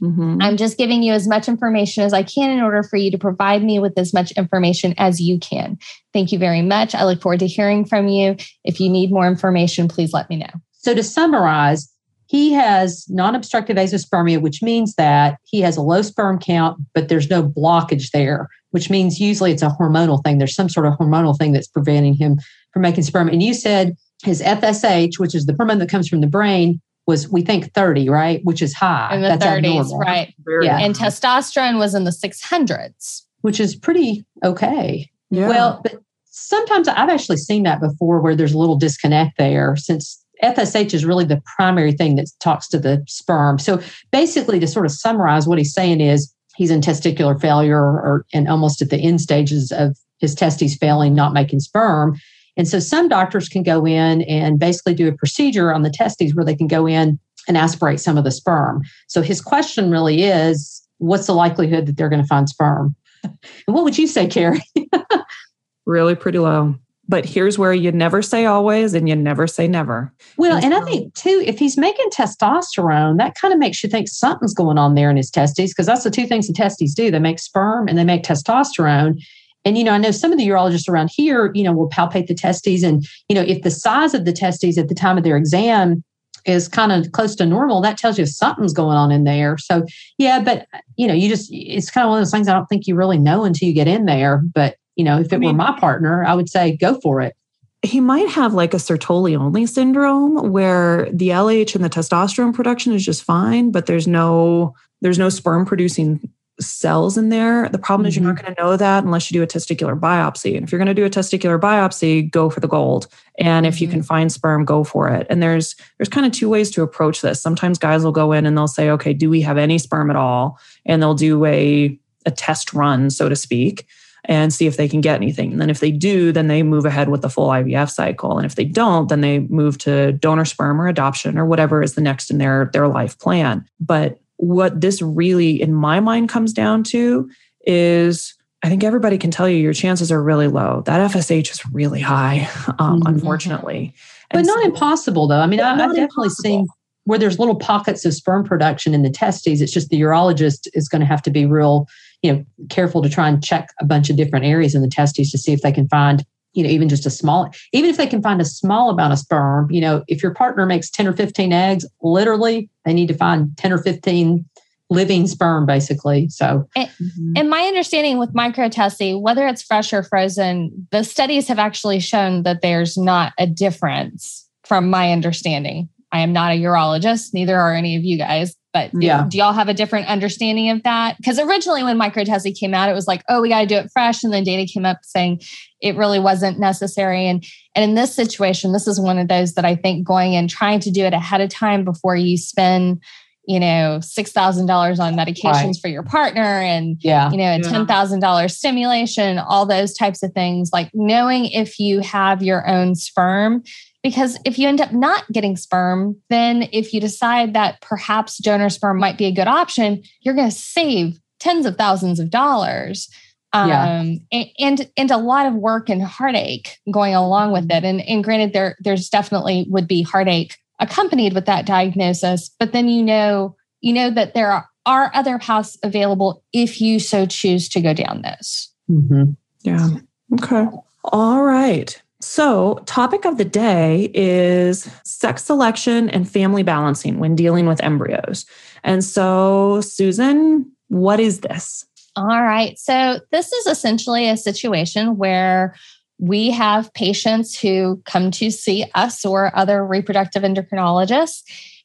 Mm-hmm. 0.02 0.38
I'm 0.40 0.56
just 0.56 0.78
giving 0.78 1.02
you 1.02 1.12
as 1.12 1.28
much 1.28 1.46
information 1.46 2.04
as 2.04 2.14
I 2.14 2.22
can 2.22 2.48
in 2.48 2.62
order 2.62 2.82
for 2.82 2.96
you 2.96 3.10
to 3.10 3.18
provide 3.18 3.62
me 3.62 3.78
with 3.78 3.98
as 3.98 4.14
much 4.14 4.32
information 4.32 4.94
as 4.96 5.20
you 5.20 5.38
can. 5.38 5.76
Thank 6.14 6.32
you 6.32 6.38
very 6.38 6.62
much. 6.62 6.94
I 6.94 7.04
look 7.04 7.20
forward 7.20 7.40
to 7.40 7.46
hearing 7.46 7.84
from 7.84 8.08
you. 8.08 8.36
If 8.64 8.80
you 8.80 8.88
need 8.88 9.12
more 9.12 9.28
information, 9.28 9.88
please 9.88 10.14
let 10.14 10.30
me 10.30 10.36
know. 10.36 10.50
So, 10.72 10.94
to 10.94 11.02
summarize, 11.02 11.93
he 12.26 12.52
has 12.52 13.06
non 13.08 13.34
obstructive 13.34 13.76
azoospermia, 13.76 14.40
which 14.40 14.62
means 14.62 14.94
that 14.94 15.38
he 15.44 15.60
has 15.60 15.76
a 15.76 15.82
low 15.82 16.02
sperm 16.02 16.38
count, 16.38 16.78
but 16.94 17.08
there's 17.08 17.30
no 17.30 17.42
blockage 17.42 18.10
there, 18.12 18.48
which 18.70 18.90
means 18.90 19.20
usually 19.20 19.52
it's 19.52 19.62
a 19.62 19.68
hormonal 19.68 20.22
thing. 20.24 20.38
There's 20.38 20.54
some 20.54 20.68
sort 20.68 20.86
of 20.86 20.94
hormonal 20.94 21.36
thing 21.38 21.52
that's 21.52 21.68
preventing 21.68 22.14
him 22.14 22.38
from 22.72 22.82
making 22.82 23.04
sperm. 23.04 23.28
And 23.28 23.42
you 23.42 23.54
said 23.54 23.96
his 24.22 24.42
FSH, 24.42 25.18
which 25.18 25.34
is 25.34 25.46
the 25.46 25.54
hormone 25.54 25.78
that 25.78 25.88
comes 25.88 26.08
from 26.08 26.20
the 26.20 26.26
brain, 26.26 26.80
was 27.06 27.28
we 27.28 27.42
think 27.42 27.72
30, 27.74 28.08
right? 28.08 28.40
Which 28.44 28.62
is 28.62 28.72
high. 28.72 29.14
In 29.14 29.22
the 29.22 29.28
That's 29.28 29.44
30s, 29.44 29.56
abnormal. 29.56 29.98
right. 29.98 30.34
yeah. 30.62 30.78
And 30.78 30.94
testosterone 30.94 31.78
was 31.78 31.94
in 31.94 32.04
the 32.04 32.10
600s. 32.10 33.22
Which 33.42 33.60
is 33.60 33.76
pretty 33.76 34.24
okay. 34.42 35.10
Yeah. 35.30 35.48
Well, 35.48 35.80
but 35.82 36.00
sometimes 36.24 36.88
I've 36.88 37.10
actually 37.10 37.36
seen 37.36 37.64
that 37.64 37.80
before 37.80 38.20
where 38.20 38.34
there's 38.34 38.54
a 38.54 38.58
little 38.58 38.76
disconnect 38.78 39.36
there 39.36 39.76
since 39.76 40.23
FSH 40.42 40.94
is 40.94 41.04
really 41.04 41.24
the 41.24 41.42
primary 41.56 41.92
thing 41.92 42.16
that 42.16 42.26
talks 42.40 42.68
to 42.68 42.78
the 42.78 43.02
sperm. 43.06 43.58
So 43.58 43.80
basically, 44.10 44.58
to 44.60 44.66
sort 44.66 44.86
of 44.86 44.92
summarize 44.92 45.46
what 45.46 45.58
he's 45.58 45.72
saying 45.72 46.00
is 46.00 46.32
he's 46.56 46.70
in 46.70 46.80
testicular 46.80 47.40
failure 47.40 47.80
or 47.80 48.26
and 48.32 48.48
almost 48.48 48.82
at 48.82 48.90
the 48.90 48.98
end 48.98 49.20
stages 49.20 49.72
of 49.72 49.96
his 50.18 50.34
testes 50.34 50.76
failing, 50.76 51.14
not 51.14 51.32
making 51.32 51.60
sperm. 51.60 52.16
And 52.56 52.68
so 52.68 52.78
some 52.78 53.08
doctors 53.08 53.48
can 53.48 53.62
go 53.62 53.84
in 53.84 54.22
and 54.22 54.58
basically 54.58 54.94
do 54.94 55.08
a 55.08 55.12
procedure 55.12 55.72
on 55.72 55.82
the 55.82 55.90
testes 55.90 56.34
where 56.34 56.44
they 56.44 56.54
can 56.54 56.68
go 56.68 56.86
in 56.86 57.18
and 57.48 57.56
aspirate 57.56 58.00
some 58.00 58.16
of 58.16 58.24
the 58.24 58.30
sperm. 58.30 58.82
So 59.08 59.22
his 59.22 59.40
question 59.40 59.90
really 59.90 60.22
is 60.22 60.82
what's 60.98 61.26
the 61.26 61.34
likelihood 61.34 61.86
that 61.86 61.96
they're 61.96 62.08
going 62.08 62.22
to 62.22 62.28
find 62.28 62.48
sperm? 62.48 62.94
and 63.24 63.34
what 63.66 63.84
would 63.84 63.98
you 63.98 64.06
say, 64.06 64.26
Carrie? 64.26 64.62
really 65.86 66.14
pretty 66.14 66.38
low. 66.38 66.76
But 67.06 67.26
here's 67.26 67.58
where 67.58 67.74
you 67.74 67.92
never 67.92 68.22
say 68.22 68.46
always 68.46 68.94
and 68.94 69.06
you 69.08 69.14
never 69.14 69.46
say 69.46 69.68
never. 69.68 70.10
Well, 70.38 70.56
and, 70.56 70.64
and 70.64 70.74
I 70.74 70.78
mm-hmm. 70.78 70.86
think 70.86 71.14
too, 71.14 71.42
if 71.46 71.58
he's 71.58 71.76
making 71.76 72.08
testosterone, 72.08 73.18
that 73.18 73.34
kind 73.34 73.52
of 73.52 73.60
makes 73.60 73.82
you 73.82 73.90
think 73.90 74.08
something's 74.08 74.54
going 74.54 74.78
on 74.78 74.94
there 74.94 75.10
in 75.10 75.16
his 75.18 75.30
testes, 75.30 75.72
because 75.72 75.84
that's 75.84 76.04
the 76.04 76.10
two 76.10 76.26
things 76.26 76.46
the 76.46 76.54
testes 76.54 76.94
do. 76.94 77.10
They 77.10 77.18
make 77.18 77.38
sperm 77.38 77.88
and 77.88 77.98
they 77.98 78.04
make 78.04 78.22
testosterone. 78.22 79.22
And, 79.66 79.76
you 79.76 79.84
know, 79.84 79.92
I 79.92 79.98
know 79.98 80.12
some 80.12 80.32
of 80.32 80.38
the 80.38 80.48
urologists 80.48 80.88
around 80.88 81.10
here, 81.14 81.50
you 81.54 81.62
know, 81.62 81.72
will 81.72 81.90
palpate 81.90 82.26
the 82.26 82.34
testes. 82.34 82.82
And, 82.82 83.06
you 83.28 83.34
know, 83.34 83.42
if 83.42 83.62
the 83.62 83.70
size 83.70 84.14
of 84.14 84.24
the 84.24 84.32
testes 84.32 84.78
at 84.78 84.88
the 84.88 84.94
time 84.94 85.18
of 85.18 85.24
their 85.24 85.36
exam 85.36 86.02
is 86.46 86.68
kind 86.68 86.90
of 86.90 87.12
close 87.12 87.34
to 87.36 87.46
normal, 87.46 87.80
that 87.82 87.98
tells 87.98 88.18
you 88.18 88.26
something's 88.26 88.72
going 88.72 88.96
on 88.96 89.10
in 89.10 89.24
there. 89.24 89.58
So, 89.58 89.84
yeah, 90.16 90.42
but, 90.42 90.66
you 90.96 91.06
know, 91.06 91.14
you 91.14 91.28
just, 91.28 91.50
it's 91.52 91.90
kind 91.90 92.04
of 92.04 92.10
one 92.10 92.18
of 92.18 92.24
those 92.24 92.30
things 92.30 92.48
I 92.48 92.54
don't 92.54 92.66
think 92.66 92.86
you 92.86 92.94
really 92.94 93.18
know 93.18 93.44
until 93.44 93.68
you 93.68 93.74
get 93.74 93.88
in 93.88 94.06
there. 94.06 94.42
But, 94.54 94.76
you 94.96 95.04
know, 95.04 95.18
if 95.18 95.26
it 95.26 95.34
I 95.34 95.38
mean, 95.38 95.50
were 95.50 95.64
my 95.64 95.78
partner, 95.78 96.24
I 96.24 96.34
would 96.34 96.48
say 96.48 96.76
go 96.76 97.00
for 97.00 97.20
it. 97.20 97.34
He 97.82 98.00
might 98.00 98.28
have 98.28 98.54
like 98.54 98.72
a 98.72 98.78
Sertoli 98.78 99.36
only 99.38 99.66
syndrome 99.66 100.52
where 100.52 101.08
the 101.12 101.28
LH 101.28 101.74
and 101.74 101.84
the 101.84 101.90
testosterone 101.90 102.54
production 102.54 102.92
is 102.92 103.04
just 103.04 103.22
fine, 103.22 103.70
but 103.70 103.86
there's 103.86 104.06
no 104.06 104.74
there's 105.02 105.18
no 105.18 105.28
sperm 105.28 105.66
producing 105.66 106.20
cells 106.60 107.18
in 107.18 107.28
there. 107.30 107.68
The 107.68 107.78
problem 107.78 108.04
mm-hmm. 108.04 108.08
is 108.08 108.16
you're 108.16 108.24
not 108.24 108.36
mm-hmm. 108.36 108.44
going 108.44 108.54
to 108.54 108.62
know 108.62 108.76
that 108.76 109.04
unless 109.04 109.30
you 109.30 109.38
do 109.38 109.42
a 109.42 109.46
testicular 109.46 109.98
biopsy. 109.98 110.56
And 110.56 110.64
if 110.64 110.72
you're 110.72 110.78
going 110.78 110.86
to 110.86 110.94
do 110.94 111.04
a 111.04 111.10
testicular 111.10 111.60
biopsy, 111.60 112.30
go 112.30 112.48
for 112.48 112.60
the 112.60 112.68
gold. 112.68 113.08
And 113.38 113.66
if 113.66 113.80
you 113.80 113.88
can 113.88 114.00
mm-hmm. 114.00 114.06
find 114.06 114.32
sperm, 114.32 114.64
go 114.64 114.84
for 114.84 115.08
it. 115.08 115.26
And 115.28 115.42
there's 115.42 115.74
there's 115.98 116.08
kind 116.08 116.26
of 116.26 116.32
two 116.32 116.48
ways 116.48 116.70
to 116.72 116.82
approach 116.82 117.20
this. 117.20 117.42
Sometimes 117.42 117.78
guys 117.78 118.04
will 118.04 118.12
go 118.12 118.32
in 118.32 118.46
and 118.46 118.56
they'll 118.56 118.68
say, 118.68 118.90
"Okay, 118.90 119.12
do 119.12 119.28
we 119.28 119.40
have 119.42 119.58
any 119.58 119.78
sperm 119.78 120.10
at 120.10 120.16
all?" 120.16 120.58
And 120.86 121.02
they'll 121.02 121.14
do 121.14 121.44
a 121.44 121.98
a 122.26 122.30
test 122.30 122.72
run, 122.72 123.10
so 123.10 123.28
to 123.28 123.36
speak, 123.36 123.86
and 124.26 124.52
see 124.52 124.66
if 124.66 124.76
they 124.76 124.88
can 124.88 125.00
get 125.00 125.16
anything. 125.16 125.52
And 125.52 125.60
then 125.60 125.70
if 125.70 125.80
they 125.80 125.90
do, 125.90 126.32
then 126.32 126.48
they 126.48 126.62
move 126.62 126.86
ahead 126.86 127.08
with 127.08 127.22
the 127.22 127.28
full 127.28 127.48
IVF 127.48 127.90
cycle. 127.90 128.38
And 128.38 128.46
if 128.46 128.54
they 128.54 128.64
don't, 128.64 129.08
then 129.08 129.20
they 129.20 129.40
move 129.40 129.78
to 129.78 130.12
donor 130.12 130.44
sperm 130.44 130.80
or 130.80 130.88
adoption 130.88 131.38
or 131.38 131.44
whatever 131.44 131.82
is 131.82 131.94
the 131.94 132.00
next 132.00 132.30
in 132.30 132.38
their 132.38 132.70
their 132.72 132.88
life 132.88 133.18
plan. 133.18 133.66
But 133.80 134.18
what 134.36 134.80
this 134.80 135.02
really, 135.02 135.60
in 135.60 135.74
my 135.74 136.00
mind, 136.00 136.28
comes 136.28 136.52
down 136.52 136.84
to 136.84 137.28
is 137.66 138.34
I 138.62 138.68
think 138.70 138.82
everybody 138.82 139.18
can 139.18 139.30
tell 139.30 139.46
you 139.46 139.58
your 139.58 139.74
chances 139.74 140.10
are 140.10 140.22
really 140.22 140.48
low. 140.48 140.82
That 140.86 141.10
FSH 141.10 141.50
is 141.50 141.62
really 141.72 142.00
high, 142.00 142.48
um, 142.78 143.00
mm-hmm. 143.00 143.06
unfortunately. 143.06 143.94
But 144.30 144.46
not 144.46 144.62
so, 144.62 144.64
impossible, 144.64 145.28
though. 145.28 145.40
I 145.40 145.46
mean, 145.46 145.60
I, 145.60 145.76
have 145.76 145.78
definitely 145.78 146.02
impossible. 146.02 146.42
seen 146.42 146.66
where 147.04 147.18
there's 147.18 147.38
little 147.38 147.56
pockets 147.56 148.06
of 148.06 148.14
sperm 148.14 148.42
production 148.42 148.94
in 148.94 149.02
the 149.02 149.10
testes. 149.10 149.60
It's 149.60 149.70
just 149.72 149.90
the 149.90 150.00
urologist 150.00 150.68
is 150.72 150.88
going 150.88 151.00
to 151.00 151.06
have 151.06 151.20
to 151.22 151.30
be 151.30 151.44
real, 151.44 151.86
you 152.24 152.32
know, 152.32 152.44
careful 152.70 153.02
to 153.02 153.08
try 153.10 153.28
and 153.28 153.44
check 153.44 153.68
a 153.80 153.84
bunch 153.84 154.08
of 154.08 154.16
different 154.16 154.46
areas 154.46 154.74
in 154.74 154.80
the 154.80 154.88
testes 154.88 155.30
to 155.30 155.36
see 155.36 155.52
if 155.52 155.60
they 155.60 155.70
can 155.70 155.86
find 155.88 156.24
you 156.54 156.62
know, 156.62 156.70
even 156.70 156.88
just 156.88 157.04
a 157.04 157.10
small, 157.10 157.50
even 157.72 157.90
if 157.90 157.96
they 157.96 158.06
can 158.06 158.22
find 158.22 158.40
a 158.40 158.44
small 158.44 158.88
amount 158.88 159.12
of 159.12 159.18
sperm, 159.18 159.68
you 159.72 159.80
know, 159.80 160.04
if 160.06 160.22
your 160.22 160.32
partner 160.32 160.64
makes 160.64 160.88
10 160.88 161.08
or 161.08 161.12
15 161.12 161.52
eggs, 161.52 161.84
literally 162.00 162.70
they 162.84 162.94
need 162.94 163.08
to 163.08 163.14
find 163.14 163.56
10 163.58 163.72
or 163.72 163.78
15 163.78 164.44
living 164.88 165.26
sperm 165.26 165.66
basically. 165.66 166.28
So, 166.28 166.68
and, 166.76 166.88
mm-hmm. 166.88 167.32
and 167.36 167.50
my 167.50 167.62
understanding 167.62 168.18
with 168.18 168.32
microtesting, 168.32 169.20
whether 169.20 169.46
it's 169.48 169.64
fresh 169.64 169.92
or 169.92 170.04
frozen, 170.04 170.86
the 170.92 171.02
studies 171.02 171.48
have 171.48 171.58
actually 171.58 171.98
shown 171.98 172.44
that 172.44 172.62
there's 172.62 172.96
not 172.96 173.32
a 173.36 173.48
difference 173.48 174.48
from 174.62 174.88
my 174.88 175.10
understanding. 175.10 175.88
I 176.12 176.20
am 176.20 176.32
not 176.32 176.52
a 176.52 176.60
urologist, 176.60 177.34
neither 177.34 177.58
are 177.58 177.74
any 177.74 177.96
of 177.96 178.04
you 178.04 178.16
guys. 178.16 178.54
But 178.74 178.90
do, 178.90 179.06
yeah. 179.06 179.24
do 179.28 179.38
y'all 179.38 179.52
have 179.52 179.68
a 179.68 179.74
different 179.74 180.08
understanding 180.08 180.68
of 180.68 180.82
that? 180.82 181.16
Because 181.16 181.38
originally 181.38 181.84
when 181.84 181.96
microtesting 181.96 182.58
came 182.58 182.74
out, 182.74 182.90
it 182.90 182.92
was 182.92 183.06
like, 183.06 183.22
oh, 183.28 183.40
we 183.40 183.48
got 183.48 183.60
to 183.60 183.66
do 183.66 183.76
it 183.76 183.88
fresh. 183.92 184.24
And 184.24 184.32
then 184.32 184.42
data 184.42 184.70
came 184.70 184.84
up 184.84 184.98
saying 185.02 185.40
it 185.80 185.96
really 185.96 186.18
wasn't 186.18 186.58
necessary. 186.58 187.26
And, 187.26 187.44
and 187.76 187.84
in 187.84 187.94
this 187.94 188.12
situation, 188.12 188.72
this 188.72 188.88
is 188.88 189.00
one 189.00 189.16
of 189.16 189.28
those 189.28 189.54
that 189.54 189.64
I 189.64 189.76
think 189.76 190.04
going 190.04 190.34
and 190.34 190.50
trying 190.50 190.80
to 190.80 190.90
do 190.90 191.04
it 191.04 191.14
ahead 191.14 191.40
of 191.40 191.50
time 191.50 191.84
before 191.84 192.16
you 192.16 192.36
spend 192.36 193.00
you 193.46 193.60
know 193.60 194.00
six 194.00 194.32
thousand 194.32 194.64
dollars 194.64 194.98
on 194.98 195.14
medications 195.14 195.44
right. 195.44 195.76
for 195.82 195.88
your 195.88 196.02
partner 196.02 196.40
and 196.40 196.96
yeah. 197.00 197.30
you 197.30 197.36
know 197.36 197.54
a 197.54 197.60
ten 197.60 197.86
thousand 197.86 198.20
dollars 198.20 198.56
stimulation, 198.56 199.38
all 199.38 199.66
those 199.66 199.92
types 199.92 200.22
of 200.22 200.32
things. 200.32 200.70
Like 200.72 200.90
knowing 200.94 201.46
if 201.46 201.78
you 201.78 202.00
have 202.00 202.42
your 202.42 202.66
own 202.66 202.94
sperm 202.94 203.62
because 204.04 204.38
if 204.44 204.58
you 204.58 204.68
end 204.68 204.82
up 204.82 204.92
not 204.92 205.24
getting 205.32 205.56
sperm, 205.56 206.14
then 206.28 206.68
if 206.72 206.92
you 206.92 207.00
decide 207.00 207.54
that 207.54 207.80
perhaps 207.80 208.36
donor 208.36 208.68
sperm 208.68 209.00
might 209.00 209.16
be 209.16 209.24
a 209.24 209.32
good 209.32 209.48
option, 209.48 210.02
you're 210.20 210.34
going 210.34 210.50
to 210.50 210.54
save 210.54 211.18
tens 211.40 211.64
of 211.64 211.76
thousands 211.76 212.20
of 212.20 212.28
dollars. 212.30 213.08
Um, 213.54 214.20
yeah. 214.30 214.42
and, 214.58 214.90
and 214.96 215.10
a 215.10 215.16
lot 215.16 215.46
of 215.46 215.54
work 215.54 215.88
and 215.88 216.02
heartache 216.02 216.76
going 216.90 217.14
along 217.14 217.52
with 217.52 217.70
it. 217.70 217.82
And, 217.82 218.02
and 218.02 218.22
granted, 218.22 218.52
there 218.52 218.76
there's 218.80 219.08
definitely 219.08 219.64
would 219.70 219.88
be 219.88 220.02
heartache 220.02 220.58
accompanied 220.80 221.34
with 221.34 221.46
that 221.46 221.64
diagnosis, 221.64 222.50
but 222.58 222.72
then 222.72 222.88
you 222.88 223.02
know 223.02 223.56
you 223.80 223.92
know 223.92 224.10
that 224.10 224.34
there 224.34 224.50
are, 224.50 224.68
are 224.86 225.10
other 225.14 225.38
paths 225.38 225.78
available 225.82 226.42
if 226.52 226.80
you 226.80 226.98
so 226.98 227.26
choose 227.26 227.68
to 227.70 227.80
go 227.80 227.94
down 227.94 228.22
those. 228.22 228.70
Mm-hmm. 228.90 229.30
Yeah. 229.62 229.88
Okay. 230.34 230.66
All 231.04 231.44
right. 231.44 232.02
So, 232.24 232.80
topic 232.86 233.26
of 233.26 233.36
the 233.36 233.44
day 233.44 234.10
is 234.14 234.90
sex 235.04 235.44
selection 235.44 236.08
and 236.08 236.28
family 236.28 236.62
balancing 236.62 237.18
when 237.18 237.36
dealing 237.36 237.66
with 237.66 237.82
embryos. 237.82 238.46
And 238.82 239.04
so, 239.04 239.82
Susan, 239.82 240.72
what 240.88 241.20
is 241.20 241.40
this? 241.40 241.84
All 242.16 242.42
right. 242.42 242.78
So, 242.78 243.20
this 243.30 243.52
is 243.52 243.66
essentially 243.66 244.26
a 244.26 244.38
situation 244.38 245.18
where 245.18 245.76
we 246.18 246.50
have 246.50 246.92
patients 246.94 247.58
who 247.58 248.00
come 248.06 248.30
to 248.30 248.50
see 248.50 248.86
us 248.94 249.26
or 249.26 249.54
other 249.54 249.86
reproductive 249.86 250.44
endocrinologists, 250.44 251.42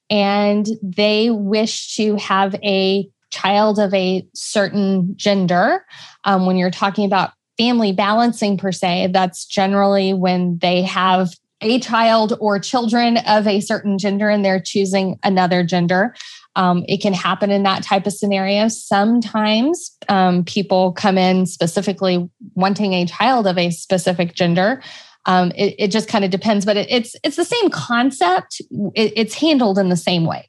and 0.10 0.67
they 0.81 1.31
wish 1.31 1.98
to 1.98 2.15
have 2.15 2.55
a 2.63 3.10
child 3.29 3.77
of 3.77 3.93
a 3.93 4.25
certain 4.34 5.17
gender. 5.17 5.86
Um, 6.24 6.46
when 6.46 6.55
you're 6.55 6.72
talking 6.72 7.05
about 7.05 7.31
family 7.60 7.92
balancing 7.92 8.58
per 8.58 8.72
se. 8.72 9.10
That's 9.13 9.46
generally 9.46 10.13
when 10.13 10.58
they 10.60 10.82
have 10.84 11.30
a 11.62 11.80
child 11.80 12.38
or 12.39 12.58
children 12.58 13.18
of 13.18 13.46
a 13.46 13.60
certain 13.60 13.98
gender 13.98 14.30
and 14.30 14.44
they're 14.46 14.62
choosing 14.62 15.20
another 15.24 15.63
gender. 15.63 16.16
Um, 16.56 16.84
it 16.88 17.01
can 17.01 17.13
happen 17.13 17.51
in 17.51 17.63
that 17.63 17.84
type 17.84 18.08
of 18.08 18.13
scenario. 18.13 18.70
Sometimes 18.70 19.96
um, 20.08 20.46
people 20.46 20.94
come 20.94 21.18
in 21.18 21.46
specifically 21.46 22.30
wanting 22.56 22.94
a 22.94 23.06
child 23.06 23.46
of 23.46 23.58
a 23.58 23.72
specific 23.72 24.36
gender. 24.36 24.82
Um, 25.25 25.51
it, 25.56 25.75
it, 25.78 25.88
just 25.89 26.08
kind 26.08 26.25
of 26.25 26.32
depends, 26.32 26.66
but 26.66 26.78
it, 26.78 26.88
it's 26.89 27.16
it's 27.24 27.36
the 27.36 27.46
same 27.46 27.70
concept. 27.70 28.62
It, 28.96 29.13
it's 29.16 29.36
handled 29.36 29.78
in 29.78 29.89
the 29.89 29.98
same 29.98 30.25
ways. 30.25 30.49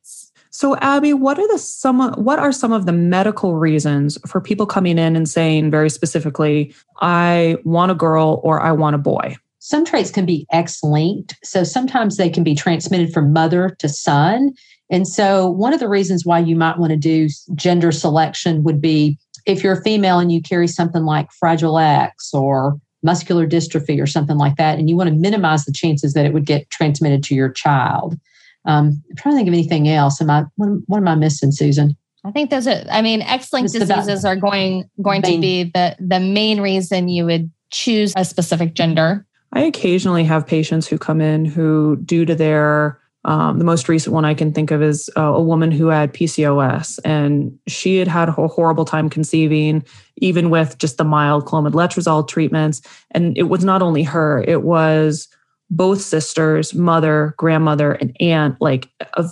So, 0.51 0.77
Abby, 0.79 1.15
what 1.15 1.39
are 1.39 1.49
the 1.49 1.59
some 1.59 2.13
what 2.15 2.39
are 2.39 2.53
some 2.53 2.73
of 2.73 2.85
the 2.85 2.93
medical 2.93 3.55
reasons 3.57 4.19
for 4.27 4.41
people 4.41 4.67
coming 4.67 4.99
in 4.99 5.15
and 5.15 5.29
saying 5.29 5.71
very 5.71 5.89
specifically, 5.89 6.75
I 7.01 7.57
want 7.65 7.93
a 7.93 7.95
girl 7.95 8.41
or 8.43 8.61
I 8.61 8.73
want 8.73 8.97
a 8.97 8.99
boy? 8.99 9.37
Some 9.61 9.85
traits 9.85 10.11
can 10.11 10.27
be 10.27 10.47
X 10.53 10.83
linked. 10.83 11.37
So 11.45 11.63
sometimes 11.63 12.17
they 12.17 12.31
can 12.31 12.43
be 12.43 12.55
transmitted 12.55 13.13
from 13.13 13.33
mother 13.33 13.77
to 13.79 13.89
son. 13.89 14.53
And 14.91 15.07
so 15.07 15.49
one 15.49 15.73
of 15.73 15.79
the 15.79 15.89
reasons 15.89 16.27
why 16.27 16.41
you 16.41 16.57
might 16.57 16.79
want 16.79 16.91
to 16.91 16.97
do 16.97 17.29
gender 17.55 17.93
selection 17.93 18.65
would 18.65 18.81
be 18.81 19.19
if 19.47 19.63
you're 19.63 19.75
a 19.75 19.83
female 19.83 20.19
and 20.19 20.33
you 20.33 20.43
carry 20.43 20.67
something 20.67 21.05
like 21.05 21.31
Fragile 21.31 21.79
X 21.79 22.35
or 22.35 22.79
muscular 23.03 23.47
dystrophy 23.47 24.03
or 24.03 24.07
something 24.07 24.37
like 24.37 24.57
that, 24.57 24.79
and 24.79 24.91
you 24.91 24.97
want 24.97 25.09
to 25.09 25.17
minimize 25.17 25.65
the 25.65 25.73
chances 25.73 26.13
that 26.15 26.27
it 26.27 26.33
would 26.33 26.45
get 26.45 26.69
transmitted 26.71 27.23
to 27.25 27.35
your 27.35 27.51
child. 27.51 28.19
Um, 28.65 29.03
I'm 29.09 29.17
trying 29.17 29.35
to 29.35 29.37
think 29.39 29.49
of 29.49 29.55
anything 29.55 29.89
else. 29.89 30.21
Am 30.21 30.31
I 30.31 30.45
what, 30.57 30.69
what 30.87 30.99
am 30.99 31.09
I 31.09 31.15
missing, 31.15 31.53
Susan? 31.53 31.97
I 32.25 32.31
think 32.31 32.51
those 32.51 32.67
are. 32.67 32.85
I 32.91 33.03
mean, 33.03 33.23
X-linked 33.23 33.73
diseases 33.73 34.25
are 34.25 34.37
going 34.37 34.89
going 35.03 35.23
main. 35.23 35.35
to 35.35 35.41
be 35.41 35.65
the 35.65 35.97
the 35.99 36.21
main 36.21 36.61
reason 36.61 37.09
you 37.09 37.25
would 37.27 37.51
choose 37.71 38.13
a 38.17 38.25
specific 38.25 38.75
gender. 38.75 39.27
I 39.53 39.63
occasionally 39.63 40.25
have 40.25 40.47
patients 40.47 40.87
who 40.87 40.99
come 40.99 41.21
in 41.21 41.45
who, 41.45 41.97
due 42.05 42.25
to 42.25 42.35
their 42.35 43.01
um, 43.25 43.59
the 43.59 43.65
most 43.65 43.89
recent 43.89 44.15
one 44.15 44.25
I 44.25 44.33
can 44.33 44.53
think 44.53 44.71
of 44.71 44.83
is 44.83 45.11
uh, 45.17 45.21
a 45.21 45.43
woman 45.43 45.71
who 45.71 45.89
had 45.89 46.15
PCOS, 46.15 46.99
and 47.05 47.59
she 47.67 47.99
had 47.99 48.09
had 48.09 48.31
a 48.31 48.33
horrible 48.33 48.87
time 48.87 49.11
conceiving, 49.11 49.85
even 50.17 50.49
with 50.49 50.79
just 50.79 50.97
the 50.97 51.05
mild 51.05 51.45
Clomid 51.45 51.73
letrozole 51.73 52.27
treatments. 52.27 52.81
And 53.11 53.37
it 53.37 53.45
was 53.45 53.63
not 53.63 53.83
only 53.83 54.03
her; 54.05 54.43
it 54.47 54.63
was 54.63 55.29
both 55.71 56.01
sisters, 56.01 56.75
mother, 56.75 57.35
grandmother, 57.37 57.93
and 57.93 58.17
aunt, 58.21 58.61
like 58.61 58.89
a, 59.15 59.29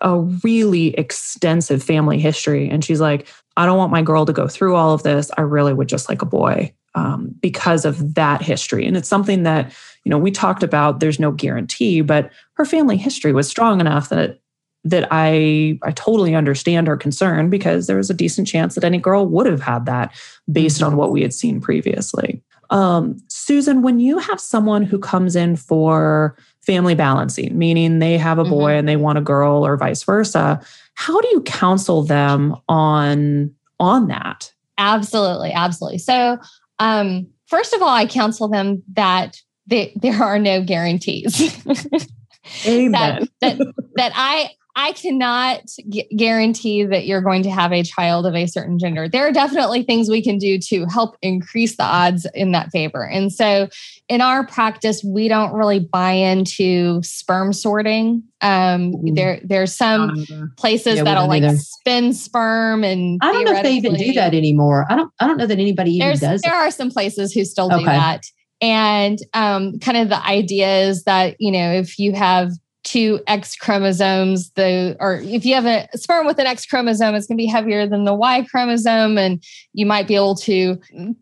a 0.00 0.18
really 0.18 0.88
extensive 0.94 1.82
family 1.82 2.18
history. 2.18 2.68
And 2.68 2.84
she's 2.84 3.00
like, 3.00 3.28
I 3.56 3.66
don't 3.66 3.78
want 3.78 3.92
my 3.92 4.02
girl 4.02 4.24
to 4.24 4.32
go 4.32 4.48
through 4.48 4.74
all 4.74 4.92
of 4.92 5.02
this. 5.02 5.30
I 5.36 5.42
really 5.42 5.74
would 5.74 5.88
just 5.88 6.08
like 6.08 6.22
a 6.22 6.26
boy 6.26 6.72
um, 6.94 7.34
because 7.40 7.84
of 7.84 8.14
that 8.14 8.40
history. 8.42 8.86
And 8.86 8.96
it's 8.96 9.08
something 9.08 9.42
that, 9.42 9.72
you 10.04 10.10
know, 10.10 10.18
we 10.18 10.30
talked 10.30 10.62
about, 10.62 11.00
there's 11.00 11.20
no 11.20 11.30
guarantee, 11.30 12.00
but 12.00 12.30
her 12.54 12.64
family 12.64 12.96
history 12.96 13.32
was 13.32 13.48
strong 13.48 13.80
enough 13.80 14.08
that 14.08 14.38
that 14.84 15.06
I 15.12 15.78
I 15.84 15.92
totally 15.92 16.34
understand 16.34 16.88
her 16.88 16.96
concern 16.96 17.50
because 17.50 17.86
there 17.86 17.98
was 17.98 18.10
a 18.10 18.14
decent 18.14 18.48
chance 18.48 18.74
that 18.74 18.82
any 18.82 18.98
girl 18.98 19.26
would 19.26 19.46
have 19.46 19.60
had 19.60 19.86
that 19.86 20.12
based 20.50 20.78
mm-hmm. 20.78 20.88
on 20.88 20.96
what 20.96 21.12
we 21.12 21.22
had 21.22 21.32
seen 21.32 21.60
previously. 21.60 22.42
Um, 22.72 23.18
Susan, 23.28 23.82
when 23.82 24.00
you 24.00 24.18
have 24.18 24.40
someone 24.40 24.82
who 24.82 24.98
comes 24.98 25.36
in 25.36 25.56
for 25.56 26.36
family 26.60 26.94
balancing, 26.94 27.56
meaning 27.56 27.98
they 27.98 28.16
have 28.16 28.38
a 28.38 28.44
boy 28.44 28.70
mm-hmm. 28.70 28.78
and 28.78 28.88
they 28.88 28.96
want 28.96 29.18
a 29.18 29.22
girl 29.22 29.66
or 29.66 29.76
vice 29.76 30.02
versa, 30.02 30.60
how 30.94 31.20
do 31.20 31.28
you 31.28 31.42
counsel 31.42 32.02
them 32.02 32.56
on 32.68 33.54
on 33.78 34.08
that? 34.08 34.52
Absolutely, 34.78 35.52
absolutely. 35.52 35.98
So, 35.98 36.38
um, 36.78 37.26
first 37.46 37.74
of 37.74 37.82
all, 37.82 37.88
I 37.88 38.06
counsel 38.06 38.48
them 38.48 38.82
that 38.94 39.40
they, 39.66 39.92
there 39.96 40.22
are 40.22 40.38
no 40.38 40.62
guarantees. 40.62 41.40
Amen. 42.66 42.92
that, 42.92 43.58
that, 43.58 43.74
that 43.96 44.12
I 44.14 44.50
I 44.74 44.92
cannot 44.92 45.64
g- 45.88 46.08
guarantee 46.16 46.84
that 46.84 47.06
you're 47.06 47.20
going 47.20 47.42
to 47.42 47.50
have 47.50 47.72
a 47.72 47.82
child 47.82 48.24
of 48.24 48.34
a 48.34 48.46
certain 48.46 48.78
gender. 48.78 49.06
There 49.08 49.26
are 49.26 49.32
definitely 49.32 49.82
things 49.82 50.08
we 50.08 50.22
can 50.22 50.38
do 50.38 50.58
to 50.58 50.86
help 50.86 51.16
increase 51.20 51.76
the 51.76 51.84
odds 51.84 52.26
in 52.34 52.52
that 52.52 52.70
favor. 52.70 53.04
And 53.04 53.30
so 53.30 53.68
in 54.08 54.22
our 54.22 54.46
practice, 54.46 55.04
we 55.04 55.28
don't 55.28 55.52
really 55.52 55.78
buy 55.78 56.12
into 56.12 57.02
sperm 57.02 57.52
sorting. 57.52 58.22
Um, 58.40 58.92
mm-hmm. 58.92 59.14
there, 59.14 59.40
there's 59.44 59.74
some 59.74 60.26
places 60.56 60.96
yeah, 60.96 61.04
that'll 61.04 61.28
like 61.28 61.42
either. 61.42 61.56
spin 61.56 62.14
sperm, 62.14 62.82
and 62.82 63.18
I 63.22 63.32
don't 63.32 63.44
know 63.44 63.52
if 63.52 63.62
they 63.62 63.74
even 63.74 63.94
do 63.94 64.12
that 64.14 64.34
anymore. 64.34 64.86
I 64.88 64.96
don't. 64.96 65.12
I 65.20 65.26
don't 65.26 65.36
know 65.36 65.46
that 65.46 65.58
anybody 65.58 65.92
even 65.92 66.18
does. 66.18 66.40
There 66.40 66.54
are 66.54 66.70
some 66.70 66.90
places 66.90 67.32
who 67.32 67.44
still 67.44 67.68
do 67.68 67.84
that, 67.84 68.24
and 68.60 69.18
um, 69.34 69.78
kind 69.78 69.96
of 69.96 70.08
the 70.08 70.24
idea 70.26 70.88
is 70.88 71.04
that 71.04 71.36
you 71.38 71.52
know 71.52 71.72
if 71.72 71.98
you 71.98 72.12
have 72.14 72.50
two 72.92 73.20
X 73.26 73.56
chromosomes, 73.56 74.50
the 74.50 74.94
or 75.00 75.14
if 75.22 75.46
you 75.46 75.54
have 75.54 75.64
a 75.64 75.88
sperm 75.96 76.26
with 76.26 76.38
an 76.38 76.46
X 76.46 76.66
chromosome, 76.66 77.14
it's 77.14 77.26
going 77.26 77.38
to 77.38 77.42
be 77.42 77.46
heavier 77.46 77.86
than 77.86 78.04
the 78.04 78.12
Y 78.14 78.46
chromosome, 78.50 79.16
and 79.16 79.42
you 79.72 79.86
might 79.86 80.06
be 80.06 80.14
able 80.14 80.34
to 80.34 80.78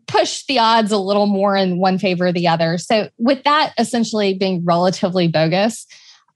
push 0.07 0.43
the 0.47 0.59
odds 0.59 0.91
a 0.91 0.97
little 0.97 1.27
more 1.27 1.55
in 1.55 1.79
one 1.79 1.97
favor 1.97 2.27
or 2.27 2.33
the 2.33 2.47
other. 2.47 2.77
So, 2.77 3.09
with 3.17 3.43
that 3.43 3.73
essentially 3.77 4.33
being 4.33 4.65
relatively 4.65 5.29
bogus, 5.29 5.87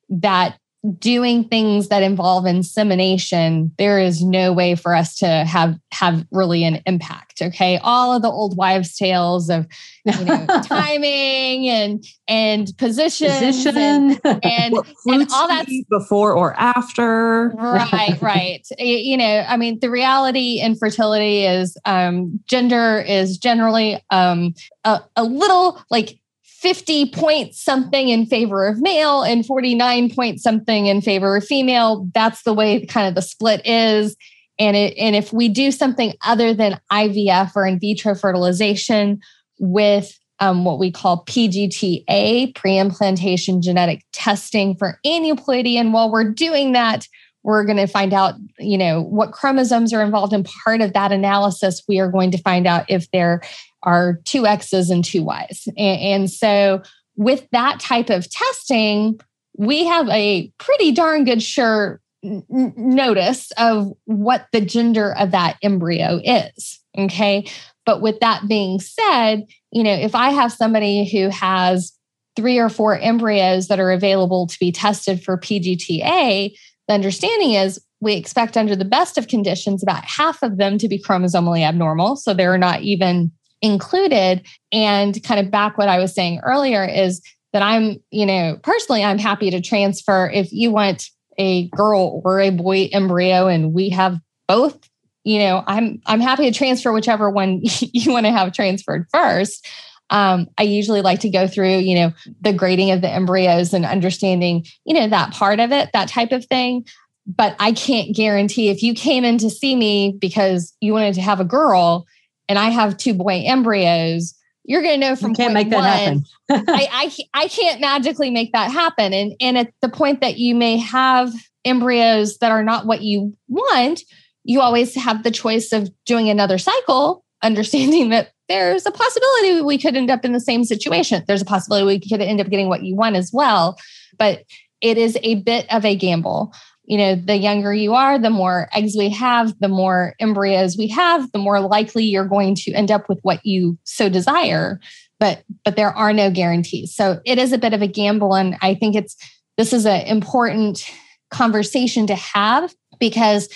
that 0.10 0.58
doing 0.94 1.48
things 1.48 1.90
that 1.90 2.04
involve 2.04 2.46
insemination, 2.46 3.72
there 3.78 4.00
is 4.00 4.24
no 4.24 4.54
way 4.54 4.76
for 4.76 4.96
us 4.96 5.16
to 5.18 5.28
have 5.28 5.78
have 5.92 6.26
really 6.32 6.64
an 6.64 6.82
impact. 6.86 7.42
Okay, 7.42 7.78
all 7.84 8.14
of 8.14 8.22
the 8.22 8.30
old 8.30 8.58
wives' 8.58 8.96
tales 8.96 9.50
of 9.50 9.68
you 10.06 10.26
know 10.26 10.46
timing 10.64 11.68
and 11.70 12.04
and 12.28 12.72
position, 12.78 13.30
and 13.30 14.20
and, 14.24 14.76
and 15.06 15.28
all 15.32 15.48
that 15.48 15.66
before 15.90 16.34
or 16.34 16.54
after. 16.60 17.50
Right, 17.56 18.18
right. 18.22 18.66
you 18.78 19.18
know, 19.18 19.46
I 19.48 19.58
mean, 19.58 19.80
the 19.80 19.90
reality 19.90 20.60
in 20.60 20.76
fertility 20.76 21.46
is 21.46 21.78
um, 21.86 22.40
gender 22.48 23.02
is 23.02 23.38
generally 23.38 24.04
um, 24.12 24.54
a, 24.84 25.02
a 25.16 25.24
little 25.24 25.82
like 25.90 26.20
50 26.60 27.12
point 27.12 27.54
something 27.54 28.10
in 28.10 28.26
favor 28.26 28.66
of 28.66 28.82
male 28.82 29.24
and 29.24 29.46
49 29.46 30.14
point 30.14 30.40
something 30.40 30.88
in 30.88 31.02
favor 31.02 31.36
of 31.36 31.46
female. 31.46 32.08
That's 32.14 32.44
the 32.44 32.54
way 32.54 32.86
kind 32.86 33.08
of 33.08 33.16
the 33.16 33.22
split 33.22 33.66
is. 33.66 34.16
And 34.58 34.76
it, 34.78 34.98
and 34.98 35.16
if 35.16 35.34
we 35.34 35.50
do 35.50 35.72
something 35.72 36.14
other 36.26 36.54
than 36.54 36.80
IVF 36.92 37.52
or 37.56 37.68
in 37.68 37.80
vitro 37.80 38.16
fertilization 38.16 39.20
with 39.60 40.18
um, 40.40 40.66
what 40.66 40.80
we 40.80 40.92
call 40.92 41.26
PGTA, 41.26 42.56
pre-implantation 42.56 43.62
genetic 43.62 44.06
testing 44.14 44.76
for 44.76 45.00
aneuploidy, 45.06 45.76
and 45.76 45.94
while 45.94 46.12
we're 46.12 46.32
doing 46.32 46.72
that, 46.72 47.08
we're 47.44 47.64
going 47.64 47.78
to 47.78 47.88
find 47.88 48.12
out, 48.12 48.34
you 48.58 48.78
know, 48.78 49.02
what 49.04 49.32
chromosomes 49.32 49.94
are 49.94 50.02
involved 50.02 50.34
in 50.34 50.44
part 50.64 50.82
of 50.82 50.94
that 50.94 51.12
analysis. 51.12 51.84
We 51.88 52.00
are 52.00 52.10
going 52.10 52.32
to 52.32 52.40
find 52.40 52.66
out 52.66 52.86
if 52.90 53.10
there 53.12 53.42
are 53.86 54.20
two 54.26 54.46
X's 54.46 54.90
and 54.90 55.04
two 55.04 55.24
Y's. 55.24 55.68
And, 55.78 56.02
and 56.02 56.32
so 56.32 56.82
with 57.16 57.48
that 57.52 57.80
type 57.80 58.10
of 58.10 58.30
testing, 58.30 59.20
we 59.58 59.86
have 59.86 60.10
a 60.10 60.52
pretty 60.58 60.92
darn 60.92 61.24
good 61.24 61.42
sure 61.42 62.02
n- 62.24 62.44
notice 62.50 63.52
of 63.58 63.94
what 64.06 64.48
the 64.52 64.62
gender 64.62 65.16
of 65.16 65.32
that 65.32 65.58
embryo 65.62 66.20
is. 66.24 66.80
Okay. 66.98 67.46
But 67.86 68.02
with 68.02 68.20
that 68.20 68.48
being 68.48 68.80
said, 68.80 69.46
you 69.72 69.84
know, 69.84 69.94
if 69.94 70.16
I 70.16 70.32
have 70.32 70.52
somebody 70.52 71.10
who 71.10 71.30
has 71.30 71.92
three 72.36 72.58
or 72.58 72.70
four 72.70 72.98
embryos 72.98 73.68
that 73.68 73.80
are 73.80 73.92
available 73.92 74.48
to 74.48 74.60
be 74.60 74.72
tested 74.72 75.24
for 75.24 75.38
PGTA, 75.38 76.52
the 76.88 76.94
understanding 76.94 77.54
is 77.54 77.80
we 78.02 78.16
expect 78.16 78.58
under 78.58 78.76
the 78.76 78.86
best 78.86 79.18
of 79.18 79.28
conditions 79.28 79.82
about 79.82 80.04
half 80.04 80.44
of 80.44 80.58
them 80.58 80.78
to 80.78 80.88
be 80.88 81.02
chromosomally 81.02 81.62
abnormal. 81.62 82.16
So 82.16 82.34
they're 82.34 82.58
not 82.58 82.82
even 82.82 83.32
included. 83.62 84.46
And 84.72 85.22
kind 85.24 85.40
of 85.40 85.52
back 85.52 85.78
what 85.78 85.90
I 85.90 86.00
was 86.00 86.14
saying 86.14 86.42
earlier 86.44 86.84
is 86.84 87.22
that 87.54 87.62
I'm, 87.62 87.98
you 88.12 88.26
know, 88.26 88.58
personally, 88.64 89.04
I'm 89.04 89.18
happy 89.18 89.50
to 89.52 89.62
transfer 89.62 90.30
if 90.34 90.52
you 90.52 90.72
want 90.72 91.10
a 91.38 91.68
girl 91.70 92.22
or 92.24 92.40
a 92.40 92.50
boy 92.50 92.90
embryo 92.92 93.48
and 93.48 93.74
we 93.74 93.90
have 93.90 94.20
both 94.48 94.90
you 95.24 95.40
know 95.40 95.64
i'm 95.68 96.02
i'm 96.06 96.22
happy 96.22 96.50
to 96.50 96.58
transfer 96.58 96.94
whichever 96.94 97.30
one 97.30 97.60
you 97.80 98.12
want 98.12 98.26
to 98.26 98.32
have 98.32 98.54
transferred 98.54 99.06
first 99.12 99.68
um, 100.12 100.48
i 100.58 100.64
usually 100.64 101.02
like 101.02 101.20
to 101.20 101.30
go 101.30 101.48
through 101.48 101.78
you 101.78 101.96
know 101.96 102.14
the 102.42 102.54
grading 102.54 102.92
of 102.92 103.02
the 103.02 103.10
embryos 103.10 103.74
and 103.74 103.86
understanding 103.86 104.66
you 104.86 104.94
know 104.94 105.08
that 105.08 105.34
part 105.34 105.60
of 105.60 105.72
it 105.72 105.90
that 105.94 106.08
type 106.08 106.32
of 106.32 106.46
thing 106.46 106.86
but 107.26 107.56
i 107.60 107.72
can't 107.72 108.16
guarantee 108.16 108.70
if 108.70 108.84
you 108.84 108.94
came 108.94 109.26
in 109.26 109.38
to 109.38 109.50
see 109.50 109.76
me 109.76 110.16
because 110.20 110.76
you 110.80 110.94
wanted 110.94 111.16
to 111.16 111.22
have 111.22 111.40
a 111.40 111.46
girl 111.46 112.06
and 112.48 112.60
I 112.60 112.70
have 112.70 112.98
two 112.98 113.14
boy 113.14 113.44
embryos, 113.46 114.34
you're 114.64 114.82
going 114.82 115.00
to 115.00 115.08
know 115.08 115.16
from 115.16 115.32
you 115.32 115.36
can't 115.36 115.54
make 115.54 115.70
that 115.70 115.78
one, 115.78 115.84
happen. 115.86 116.26
I, 116.68 117.12
I 117.34 117.44
I 117.44 117.48
can't 117.48 117.82
magically 117.82 118.32
make 118.32 118.52
that 118.54 118.72
happen. 118.72 119.14
And 119.14 119.34
and 119.40 119.58
at 119.58 119.74
the 119.82 119.90
point 119.90 120.22
that 120.22 120.38
you 120.38 120.56
may 120.56 120.78
have 120.78 121.34
embryos 121.64 122.38
that 122.40 122.52
are 122.52 122.64
not 122.64 122.86
what 122.86 123.02
you 123.02 123.36
want, 123.48 124.04
you 124.44 124.62
always 124.62 124.96
have 124.96 125.24
the 125.24 125.32
choice 125.32 125.72
of 125.72 125.90
doing 126.06 126.30
another 126.30 126.58
cycle, 126.58 127.24
understanding 127.42 128.10
that 128.12 128.32
there's 128.48 128.86
a 128.86 128.92
possibility 128.92 129.62
we 129.62 129.78
could 129.78 129.96
end 129.96 130.12
up 130.12 130.24
in 130.24 130.32
the 130.32 130.40
same 130.40 130.64
situation. 130.64 131.24
There's 131.28 131.42
a 131.42 131.46
possibility 131.46 131.86
we 131.86 132.00
could 132.00 132.22
end 132.22 132.40
up 132.40 132.50
getting 132.50 132.70
what 132.70 132.84
you 132.84 132.96
want 132.96 133.16
as 133.16 133.32
well. 133.34 133.78
But 134.18 134.44
it 134.82 134.98
is 134.98 135.18
a 135.24 135.36
bit 135.36 135.66
of 135.74 135.84
a 135.84 135.96
gamble 135.96 136.54
you 136.88 136.98
know, 136.98 137.16
the 137.16 137.38
younger 137.38 137.74
you 137.74 137.94
are, 137.94 138.20
the 138.20 138.30
more 138.30 138.70
eggs 138.74 138.96
we 138.98 139.10
have, 139.10 139.58
the 139.60 139.68
more 139.68 140.14
embryos 140.20 140.78
we 140.78 140.88
have, 140.90 141.32
the 141.32 141.40
more 141.40 141.60
likely 141.60 142.04
you're 142.04 142.28
going 142.28 142.56
to 142.56 142.72
end 142.74 142.92
up 142.92 143.10
with 143.10 143.20
what 143.24 143.46
you 143.46 143.78
so 143.84 144.10
desire. 144.10 144.80
But 145.20 145.44
but 145.64 145.76
there 145.76 145.92
are 145.92 146.14
no 146.14 146.30
guarantees. 146.30 146.96
So 146.96 147.20
it 147.26 147.38
is 147.38 147.54
a 147.54 147.58
bit 147.58 147.74
of 147.74 147.82
a 147.82 147.88
gamble. 147.88 148.36
And 148.36 148.58
I 148.62 148.76
think 148.76 148.96
it's 148.96 149.16
this 149.58 149.74
is 149.74 149.86
an 149.86 150.02
important 150.02 150.90
conversation 151.32 152.06
to 152.08 152.16
have 152.16 152.74
because 153.00 153.50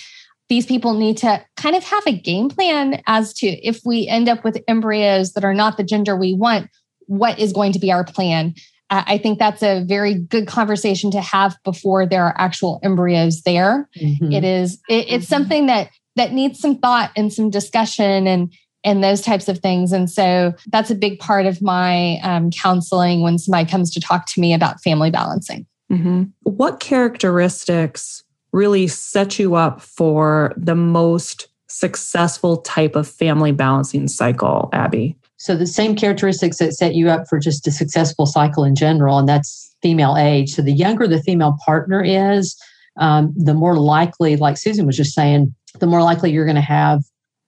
these 0.48 0.66
people 0.66 0.94
need 0.94 1.16
to 1.18 1.44
kind 1.56 1.76
of 1.76 1.84
have 1.84 2.04
a 2.06 2.18
game 2.18 2.48
plan 2.48 3.00
as 3.06 3.32
to 3.34 3.46
if 3.46 3.80
we 3.84 4.08
end 4.08 4.28
up 4.28 4.42
with 4.42 4.62
embryos 4.66 5.32
that 5.34 5.44
are 5.44 5.54
not 5.54 5.76
the 5.76 5.84
gender 5.84 6.16
we 6.16 6.34
want, 6.34 6.68
what 7.06 7.38
is 7.38 7.52
going 7.52 7.72
to 7.72 7.78
be 7.78 7.92
our 7.92 8.04
plan 8.04 8.54
I 8.90 9.18
think 9.18 9.38
that's 9.38 9.62
a 9.62 9.84
very 9.84 10.14
good 10.14 10.48
conversation 10.48 11.12
to 11.12 11.20
have 11.20 11.56
before 11.64 12.06
there 12.06 12.24
are 12.24 12.34
actual 12.36 12.80
embryos 12.82 13.42
there. 13.42 13.88
Mm-hmm. 13.96 14.32
It 14.32 14.44
is 14.44 14.74
it, 14.88 15.06
it's 15.08 15.08
mm-hmm. 15.08 15.22
something 15.22 15.66
that 15.66 15.90
that 16.16 16.32
needs 16.32 16.58
some 16.58 16.78
thought 16.78 17.12
and 17.16 17.32
some 17.32 17.50
discussion 17.50 18.26
and 18.26 18.52
and 18.82 19.04
those 19.04 19.20
types 19.20 19.48
of 19.48 19.58
things. 19.58 19.92
And 19.92 20.10
so 20.10 20.54
that's 20.68 20.90
a 20.90 20.94
big 20.94 21.18
part 21.18 21.46
of 21.46 21.60
my 21.62 22.18
um, 22.22 22.50
counseling 22.50 23.20
when 23.20 23.38
somebody 23.38 23.70
comes 23.70 23.90
to 23.92 24.00
talk 24.00 24.26
to 24.26 24.40
me 24.40 24.54
about 24.54 24.80
family 24.80 25.10
balancing. 25.10 25.66
Mm-hmm. 25.92 26.24
What 26.44 26.80
characteristics 26.80 28.24
really 28.52 28.88
set 28.88 29.38
you 29.38 29.54
up 29.54 29.80
for 29.80 30.52
the 30.56 30.74
most 30.74 31.48
successful 31.68 32.56
type 32.58 32.96
of 32.96 33.06
family 33.06 33.52
balancing 33.52 34.08
cycle, 34.08 34.70
Abby? 34.72 35.16
So 35.40 35.56
the 35.56 35.66
same 35.66 35.96
characteristics 35.96 36.58
that 36.58 36.74
set 36.74 36.94
you 36.94 37.08
up 37.08 37.26
for 37.26 37.38
just 37.38 37.66
a 37.66 37.70
successful 37.70 38.26
cycle 38.26 38.62
in 38.62 38.74
general, 38.74 39.18
and 39.18 39.26
that's 39.26 39.74
female 39.80 40.14
age. 40.18 40.50
So 40.50 40.60
the 40.60 40.70
younger 40.70 41.08
the 41.08 41.22
female 41.22 41.56
partner 41.64 42.04
is, 42.04 42.54
um, 42.98 43.32
the 43.34 43.54
more 43.54 43.76
likely, 43.76 44.36
like 44.36 44.58
Susan 44.58 44.84
was 44.84 44.98
just 44.98 45.14
saying, 45.14 45.54
the 45.78 45.86
more 45.86 46.02
likely 46.02 46.30
you're 46.30 46.44
going 46.44 46.56
to 46.56 46.60
have 46.60 47.00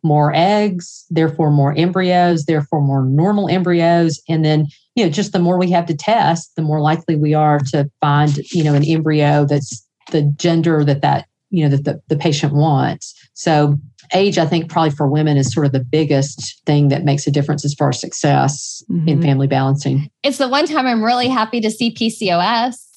more 0.03 0.33
eggs, 0.35 1.05
therefore 1.11 1.51
more 1.51 1.75
embryos, 1.77 2.47
therefore 2.47 2.81
more 2.81 3.05
normal 3.05 3.51
embryos, 3.51 4.19
and 4.27 4.43
then 4.43 4.69
you 4.95 5.05
know 5.05 5.11
just 5.11 5.33
the 5.33 5.39
more 5.39 5.59
we 5.59 5.71
have 5.71 5.85
to 5.85 5.95
test, 5.95 6.57
the 6.57 6.63
more 6.63 6.81
likely 6.81 7.17
we 7.17 7.35
are 7.35 7.59
to 7.59 7.91
find 8.01 8.39
you 8.53 8.65
know 8.65 8.73
an 8.73 8.85
embryo 8.85 9.45
that's 9.45 9.87
the 10.13 10.23
gender 10.39 10.83
that 10.83 11.03
that 11.03 11.27
you 11.51 11.63
know 11.63 11.77
that 11.77 11.85
the, 11.85 12.01
the 12.09 12.17
patient 12.17 12.55
wants. 12.55 13.15
So 13.35 13.79
age, 14.15 14.39
I 14.39 14.47
think, 14.47 14.71
probably 14.71 14.91
for 14.91 15.09
women 15.09 15.37
is 15.37 15.53
sort 15.53 15.67
of 15.67 15.73
the 15.73 15.81
biggest 15.81 16.63
thing 16.67 16.89
that 16.89 17.05
makes 17.05 17.27
a 17.27 17.31
difference 17.31 17.65
as 17.65 17.75
far 17.75 17.91
as 17.91 18.01
success 18.01 18.83
mm-hmm. 18.91 19.09
in 19.09 19.23
family 19.23 19.47
balancing. 19.47 20.11
It's 20.23 20.39
the 20.39 20.49
one 20.49 20.67
time 20.67 20.87
I'm 20.87 21.03
really 21.03 21.29
happy 21.29 21.61
to 21.61 21.71
see 21.71 21.93
PCOS. 21.93 22.77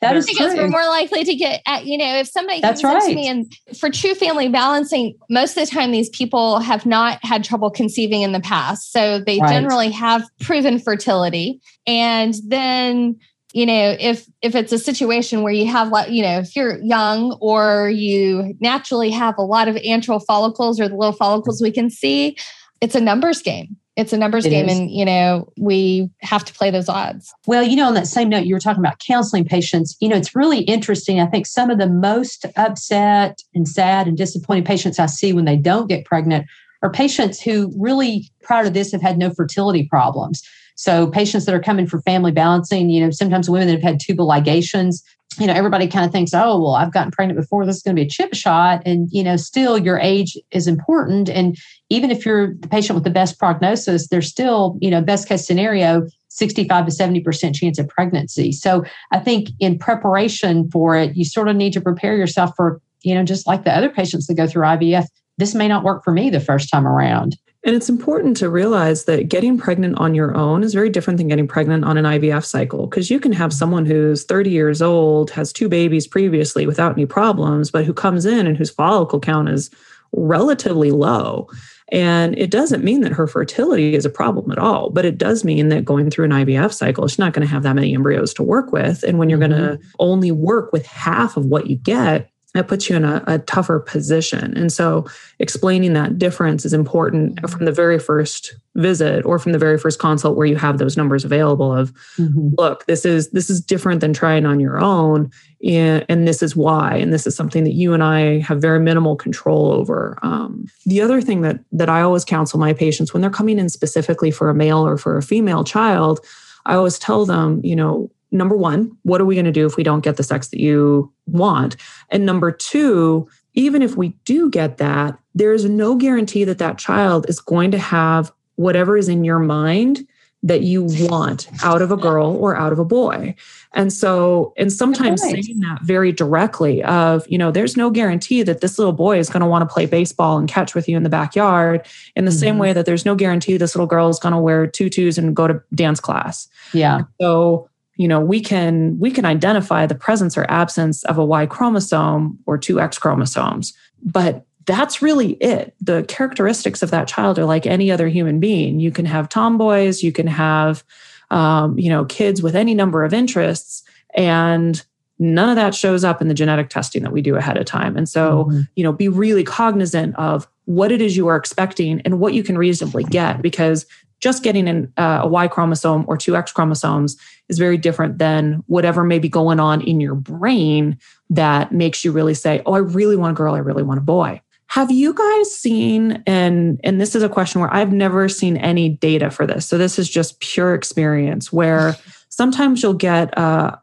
that 0.00 0.16
is 0.16 0.26
because 0.26 0.54
true. 0.54 0.62
we're 0.62 0.68
more 0.68 0.86
likely 0.86 1.24
to 1.24 1.34
get 1.34 1.62
at, 1.66 1.84
you 1.84 1.98
know, 1.98 2.16
if 2.16 2.28
somebody 2.28 2.60
That's 2.60 2.80
comes 2.80 3.04
right. 3.04 3.08
to 3.08 3.14
me 3.14 3.28
and 3.28 3.52
for 3.76 3.90
true 3.90 4.14
family 4.14 4.48
balancing, 4.48 5.14
most 5.28 5.56
of 5.56 5.66
the 5.66 5.70
time 5.74 5.90
these 5.90 6.10
people 6.10 6.60
have 6.60 6.86
not 6.86 7.18
had 7.22 7.44
trouble 7.44 7.70
conceiving 7.70 8.22
in 8.22 8.32
the 8.32 8.40
past. 8.40 8.92
So 8.92 9.18
they 9.18 9.38
right. 9.40 9.50
generally 9.50 9.90
have 9.90 10.24
proven 10.40 10.78
fertility. 10.78 11.60
And 11.86 12.34
then 12.46 13.18
you 13.54 13.64
know 13.64 13.96
if 13.98 14.26
if 14.42 14.54
it's 14.54 14.72
a 14.72 14.78
situation 14.78 15.42
where 15.42 15.52
you 15.52 15.66
have 15.66 15.88
like 15.88 16.10
you 16.10 16.22
know 16.22 16.40
if 16.40 16.54
you're 16.54 16.78
young 16.82 17.38
or 17.40 17.88
you 17.88 18.54
naturally 18.60 19.10
have 19.10 19.38
a 19.38 19.42
lot 19.42 19.68
of 19.68 19.76
antral 19.76 20.22
follicles 20.22 20.78
or 20.78 20.88
the 20.88 20.96
little 20.96 21.12
follicles 21.12 21.62
we 21.62 21.70
can 21.70 21.88
see 21.88 22.36
it's 22.80 22.94
a 22.94 23.00
numbers 23.00 23.40
game. 23.40 23.76
It's 23.96 24.12
a 24.12 24.18
numbers 24.18 24.44
it 24.44 24.50
game 24.50 24.68
is. 24.68 24.76
and 24.76 24.90
you 24.90 25.04
know 25.04 25.48
we 25.56 26.10
have 26.20 26.44
to 26.44 26.52
play 26.52 26.70
those 26.70 26.88
odds. 26.88 27.32
Well 27.46 27.62
you 27.62 27.76
know 27.76 27.86
on 27.86 27.94
that 27.94 28.08
same 28.08 28.28
note 28.28 28.44
you 28.44 28.54
were 28.54 28.60
talking 28.60 28.82
about 28.82 28.98
counseling 28.98 29.44
patients. 29.44 29.96
You 30.00 30.08
know 30.08 30.16
it's 30.16 30.34
really 30.34 30.60
interesting. 30.62 31.20
I 31.20 31.26
think 31.26 31.46
some 31.46 31.70
of 31.70 31.78
the 31.78 31.88
most 31.88 32.44
upset 32.56 33.38
and 33.54 33.68
sad 33.68 34.08
and 34.08 34.18
disappointed 34.18 34.66
patients 34.66 34.98
i 34.98 35.06
see 35.06 35.32
when 35.32 35.44
they 35.44 35.56
don't 35.56 35.88
get 35.88 36.04
pregnant 36.04 36.46
are 36.82 36.90
patients 36.90 37.40
who 37.40 37.72
really 37.78 38.28
prior 38.42 38.64
to 38.64 38.70
this 38.70 38.92
have 38.92 39.00
had 39.00 39.16
no 39.16 39.30
fertility 39.30 39.86
problems 39.88 40.42
so 40.74 41.06
patients 41.06 41.46
that 41.46 41.54
are 41.54 41.62
coming 41.62 41.86
for 41.86 42.00
family 42.02 42.32
balancing 42.32 42.90
you 42.90 43.04
know 43.04 43.10
sometimes 43.10 43.48
women 43.48 43.68
that 43.68 43.74
have 43.74 43.82
had 43.82 44.00
tubal 44.00 44.28
ligations 44.28 45.02
you 45.38 45.46
know, 45.46 45.52
everybody 45.52 45.88
kind 45.88 46.06
of 46.06 46.12
thinks, 46.12 46.32
oh, 46.32 46.60
well, 46.60 46.74
I've 46.74 46.92
gotten 46.92 47.10
pregnant 47.10 47.38
before. 47.38 47.66
This 47.66 47.76
is 47.76 47.82
going 47.82 47.96
to 47.96 48.00
be 48.00 48.06
a 48.06 48.10
chip 48.10 48.34
shot. 48.34 48.82
And, 48.84 49.08
you 49.10 49.22
know, 49.22 49.36
still 49.36 49.78
your 49.78 49.98
age 49.98 50.38
is 50.52 50.66
important. 50.66 51.28
And 51.28 51.56
even 51.90 52.10
if 52.10 52.24
you're 52.24 52.54
the 52.54 52.68
patient 52.68 52.94
with 52.94 53.04
the 53.04 53.10
best 53.10 53.38
prognosis, 53.38 54.08
there's 54.08 54.28
still, 54.28 54.78
you 54.80 54.90
know, 54.90 55.00
best 55.00 55.28
case 55.28 55.46
scenario, 55.46 56.06
65 56.28 56.86
to 56.86 56.92
70% 56.92 57.54
chance 57.54 57.78
of 57.78 57.88
pregnancy. 57.88 58.52
So 58.52 58.84
I 59.12 59.18
think 59.18 59.48
in 59.58 59.78
preparation 59.78 60.70
for 60.70 60.96
it, 60.96 61.16
you 61.16 61.24
sort 61.24 61.48
of 61.48 61.56
need 61.56 61.72
to 61.72 61.80
prepare 61.80 62.16
yourself 62.16 62.52
for, 62.56 62.80
you 63.02 63.14
know, 63.14 63.24
just 63.24 63.46
like 63.46 63.64
the 63.64 63.76
other 63.76 63.90
patients 63.90 64.26
that 64.26 64.34
go 64.34 64.46
through 64.46 64.64
IVF, 64.64 65.06
this 65.36 65.54
may 65.54 65.66
not 65.66 65.82
work 65.82 66.04
for 66.04 66.12
me 66.12 66.30
the 66.30 66.40
first 66.40 66.70
time 66.70 66.86
around. 66.86 67.36
And 67.64 67.74
it's 67.74 67.88
important 67.88 68.36
to 68.38 68.50
realize 68.50 69.06
that 69.06 69.30
getting 69.30 69.56
pregnant 69.56 69.98
on 69.98 70.14
your 70.14 70.36
own 70.36 70.62
is 70.62 70.74
very 70.74 70.90
different 70.90 71.16
than 71.16 71.28
getting 71.28 71.48
pregnant 71.48 71.84
on 71.84 71.96
an 71.96 72.04
IVF 72.04 72.44
cycle 72.44 72.86
because 72.86 73.10
you 73.10 73.18
can 73.18 73.32
have 73.32 73.54
someone 73.54 73.86
who's 73.86 74.24
30 74.24 74.50
years 74.50 74.82
old, 74.82 75.30
has 75.30 75.50
two 75.50 75.68
babies 75.68 76.06
previously 76.06 76.66
without 76.66 76.92
any 76.92 77.06
problems, 77.06 77.70
but 77.70 77.86
who 77.86 77.94
comes 77.94 78.26
in 78.26 78.46
and 78.46 78.58
whose 78.58 78.70
follicle 78.70 79.18
count 79.18 79.48
is 79.48 79.70
relatively 80.12 80.90
low. 80.90 81.48
And 81.90 82.38
it 82.38 82.50
doesn't 82.50 82.84
mean 82.84 83.00
that 83.00 83.12
her 83.12 83.26
fertility 83.26 83.94
is 83.94 84.04
a 84.04 84.10
problem 84.10 84.50
at 84.50 84.58
all, 84.58 84.90
but 84.90 85.04
it 85.04 85.16
does 85.16 85.44
mean 85.44 85.68
that 85.68 85.84
going 85.84 86.10
through 86.10 86.26
an 86.26 86.32
IVF 86.32 86.72
cycle, 86.72 87.08
she's 87.08 87.18
not 87.18 87.32
going 87.32 87.46
to 87.46 87.52
have 87.52 87.62
that 87.62 87.74
many 87.74 87.94
embryos 87.94 88.34
to 88.34 88.42
work 88.42 88.72
with. 88.72 89.02
And 89.04 89.18
when 89.18 89.30
you're 89.30 89.38
mm-hmm. 89.38 89.52
going 89.54 89.78
to 89.78 89.86
only 89.98 90.32
work 90.32 90.72
with 90.72 90.86
half 90.86 91.36
of 91.36 91.46
what 91.46 91.68
you 91.68 91.76
get, 91.76 92.30
that 92.54 92.68
puts 92.68 92.88
you 92.88 92.96
in 92.96 93.04
a, 93.04 93.22
a, 93.26 93.38
tougher 93.40 93.80
position. 93.80 94.56
And 94.56 94.72
so 94.72 95.06
explaining 95.40 95.92
that 95.94 96.18
difference 96.18 96.64
is 96.64 96.72
important 96.72 97.38
from 97.50 97.64
the 97.64 97.72
very 97.72 97.98
first 97.98 98.54
visit 98.76 99.24
or 99.26 99.38
from 99.38 99.52
the 99.52 99.58
very 99.58 99.76
first 99.76 99.98
consult 99.98 100.36
where 100.36 100.46
you 100.46 100.56
have 100.56 100.78
those 100.78 100.96
numbers 100.96 101.24
available 101.24 101.72
of 101.72 101.92
mm-hmm. 102.16 102.50
look, 102.56 102.86
this 102.86 103.04
is 103.04 103.30
this 103.30 103.50
is 103.50 103.60
different 103.60 104.00
than 104.00 104.12
trying 104.12 104.46
on 104.46 104.60
your 104.60 104.78
own 104.78 105.30
and, 105.64 106.04
and, 106.08 106.28
this 106.28 106.42
is 106.42 106.54
why 106.54 106.94
and 106.94 107.12
this 107.12 107.26
is 107.26 107.34
something 107.34 107.64
that 107.64 107.74
you 107.74 107.92
and 107.92 108.02
I 108.02 108.38
have 108.40 108.60
very 108.60 108.80
minimal 108.80 109.16
control 109.16 109.72
over. 109.72 110.18
Um, 110.22 110.66
the 110.86 111.00
other 111.00 111.20
thing 111.20 111.42
that 111.42 111.60
that 111.72 111.88
I 111.88 112.02
always 112.02 112.24
counsel 112.24 112.60
my 112.60 112.72
patients 112.72 113.12
when 113.12 113.20
they're 113.20 113.30
coming 113.30 113.58
in 113.58 113.68
specifically 113.68 114.30
for 114.30 114.48
a 114.48 114.54
male 114.54 114.86
or 114.86 114.96
for 114.96 115.16
a 115.16 115.22
female 115.22 115.64
child, 115.64 116.24
I 116.66 116.74
always 116.74 116.98
tell 116.98 117.26
them, 117.26 117.60
you 117.64 117.76
know, 117.76 118.10
number 118.34 118.56
one, 118.56 118.94
what 119.02 119.20
are 119.20 119.24
we 119.24 119.34
going 119.34 119.44
to 119.46 119.52
do 119.52 119.64
if 119.64 119.76
we 119.76 119.82
don't 119.82 120.04
get 120.04 120.16
the 120.16 120.22
sex 120.22 120.48
that 120.48 120.60
you 120.60 121.10
want? 121.26 121.76
And 122.10 122.26
number 122.26 122.50
two, 122.50 123.28
even 123.54 123.80
if 123.80 123.96
we 123.96 124.08
do 124.24 124.50
get 124.50 124.78
that, 124.78 125.18
there 125.34 125.52
is 125.52 125.64
no 125.64 125.94
guarantee 125.94 126.44
that 126.44 126.58
that 126.58 126.76
child 126.76 127.26
is 127.28 127.40
going 127.40 127.70
to 127.70 127.78
have 127.78 128.32
whatever 128.56 128.96
is 128.96 129.08
in 129.08 129.24
your 129.24 129.38
mind 129.38 130.06
that 130.42 130.60
you 130.60 130.86
want 131.08 131.48
out 131.62 131.80
of 131.80 131.90
a 131.90 131.96
girl 131.96 132.36
or 132.36 132.54
out 132.54 132.70
of 132.70 132.78
a 132.78 132.84
boy. 132.84 133.34
And 133.72 133.90
so, 133.90 134.52
and 134.58 134.70
sometimes 134.70 135.22
saying 135.22 135.60
that 135.60 135.78
very 135.82 136.12
directly 136.12 136.84
of, 136.84 137.26
you 137.28 137.38
know, 137.38 137.50
there's 137.50 137.78
no 137.78 137.88
guarantee 137.88 138.42
that 138.42 138.60
this 138.60 138.78
little 138.78 138.92
boy 138.92 139.18
is 139.18 139.30
going 139.30 139.40
to 139.40 139.46
want 139.46 139.66
to 139.66 139.72
play 139.72 139.86
baseball 139.86 140.36
and 140.36 140.46
catch 140.46 140.74
with 140.74 140.86
you 140.86 140.98
in 140.98 141.02
the 141.02 141.08
backyard 141.08 141.86
in 142.14 142.26
the 142.26 142.30
mm-hmm. 142.30 142.38
same 142.38 142.58
way 142.58 142.74
that 142.74 142.84
there's 142.84 143.06
no 143.06 143.14
guarantee 143.14 143.56
this 143.56 143.74
little 143.74 143.86
girl 143.86 144.10
is 144.10 144.18
going 144.18 144.34
to 144.34 144.38
wear 144.38 144.66
tutus 144.66 145.16
and 145.16 145.34
go 145.34 145.48
to 145.48 145.62
dance 145.74 145.98
class. 145.98 146.46
Yeah. 146.74 147.02
so 147.18 147.70
you 147.96 148.08
know 148.08 148.20
we 148.20 148.40
can 148.40 148.98
we 148.98 149.10
can 149.10 149.24
identify 149.24 149.86
the 149.86 149.94
presence 149.94 150.36
or 150.36 150.50
absence 150.50 151.04
of 151.04 151.18
a 151.18 151.24
y 151.24 151.46
chromosome 151.46 152.38
or 152.46 152.58
two 152.58 152.80
x 152.80 152.98
chromosomes. 152.98 153.72
But 154.02 154.46
that's 154.66 155.02
really 155.02 155.32
it. 155.34 155.74
The 155.80 156.04
characteristics 156.04 156.82
of 156.82 156.90
that 156.90 157.08
child 157.08 157.38
are 157.38 157.44
like 157.44 157.66
any 157.66 157.90
other 157.90 158.08
human 158.08 158.40
being. 158.40 158.80
You 158.80 158.90
can 158.90 159.04
have 159.04 159.28
tomboys 159.28 160.02
you 160.02 160.12
can 160.12 160.26
have 160.26 160.84
um, 161.30 161.78
you 161.78 161.88
know 161.88 162.04
kids 162.04 162.42
with 162.42 162.56
any 162.56 162.74
number 162.74 163.04
of 163.04 163.14
interests 163.14 163.82
and 164.14 164.84
none 165.18 165.48
of 165.48 165.56
that 165.56 165.74
shows 165.74 166.02
up 166.02 166.20
in 166.20 166.28
the 166.28 166.34
genetic 166.34 166.68
testing 166.68 167.02
that 167.02 167.12
we 167.12 167.22
do 167.22 167.36
ahead 167.36 167.56
of 167.56 167.64
time. 167.64 167.96
And 167.96 168.08
so 168.08 168.44
mm-hmm. 168.44 168.60
you 168.76 168.84
know 168.84 168.92
be 168.92 169.08
really 169.08 169.44
cognizant 169.44 170.16
of 170.16 170.48
what 170.66 170.90
it 170.90 171.00
is 171.00 171.16
you 171.16 171.26
are 171.28 171.36
expecting 171.36 172.00
and 172.02 172.18
what 172.18 172.34
you 172.34 172.42
can 172.42 172.56
reasonably 172.56 173.04
get 173.04 173.42
because 173.42 173.86
just 174.24 174.42
getting 174.42 174.66
an, 174.68 174.90
uh, 174.96 175.20
a 175.22 175.28
Y 175.28 175.46
chromosome 175.48 176.02
or 176.08 176.16
two 176.16 176.34
X 176.34 176.50
chromosomes 176.50 177.18
is 177.50 177.58
very 177.58 177.76
different 177.76 178.16
than 178.16 178.64
whatever 178.68 179.04
may 179.04 179.18
be 179.18 179.28
going 179.28 179.60
on 179.60 179.82
in 179.82 180.00
your 180.00 180.14
brain 180.14 180.98
that 181.28 181.72
makes 181.72 182.06
you 182.06 182.10
really 182.10 182.32
say, 182.32 182.62
Oh, 182.64 182.72
I 182.72 182.78
really 182.78 183.16
want 183.16 183.32
a 183.32 183.34
girl. 183.36 183.54
I 183.54 183.58
really 183.58 183.82
want 183.82 183.98
a 183.98 184.02
boy. 184.02 184.40
Have 184.68 184.90
you 184.90 185.12
guys 185.12 185.54
seen, 185.54 186.22
and, 186.26 186.80
and 186.82 186.98
this 186.98 187.14
is 187.14 187.22
a 187.22 187.28
question 187.28 187.60
where 187.60 187.72
I've 187.72 187.92
never 187.92 188.30
seen 188.30 188.56
any 188.56 188.88
data 188.88 189.30
for 189.30 189.46
this. 189.46 189.66
So 189.66 189.76
this 189.76 189.98
is 189.98 190.08
just 190.08 190.40
pure 190.40 190.74
experience 190.74 191.52
where 191.52 191.94
sometimes 192.30 192.82
you'll 192.82 192.94
get 192.94 193.36
uh, 193.36 193.76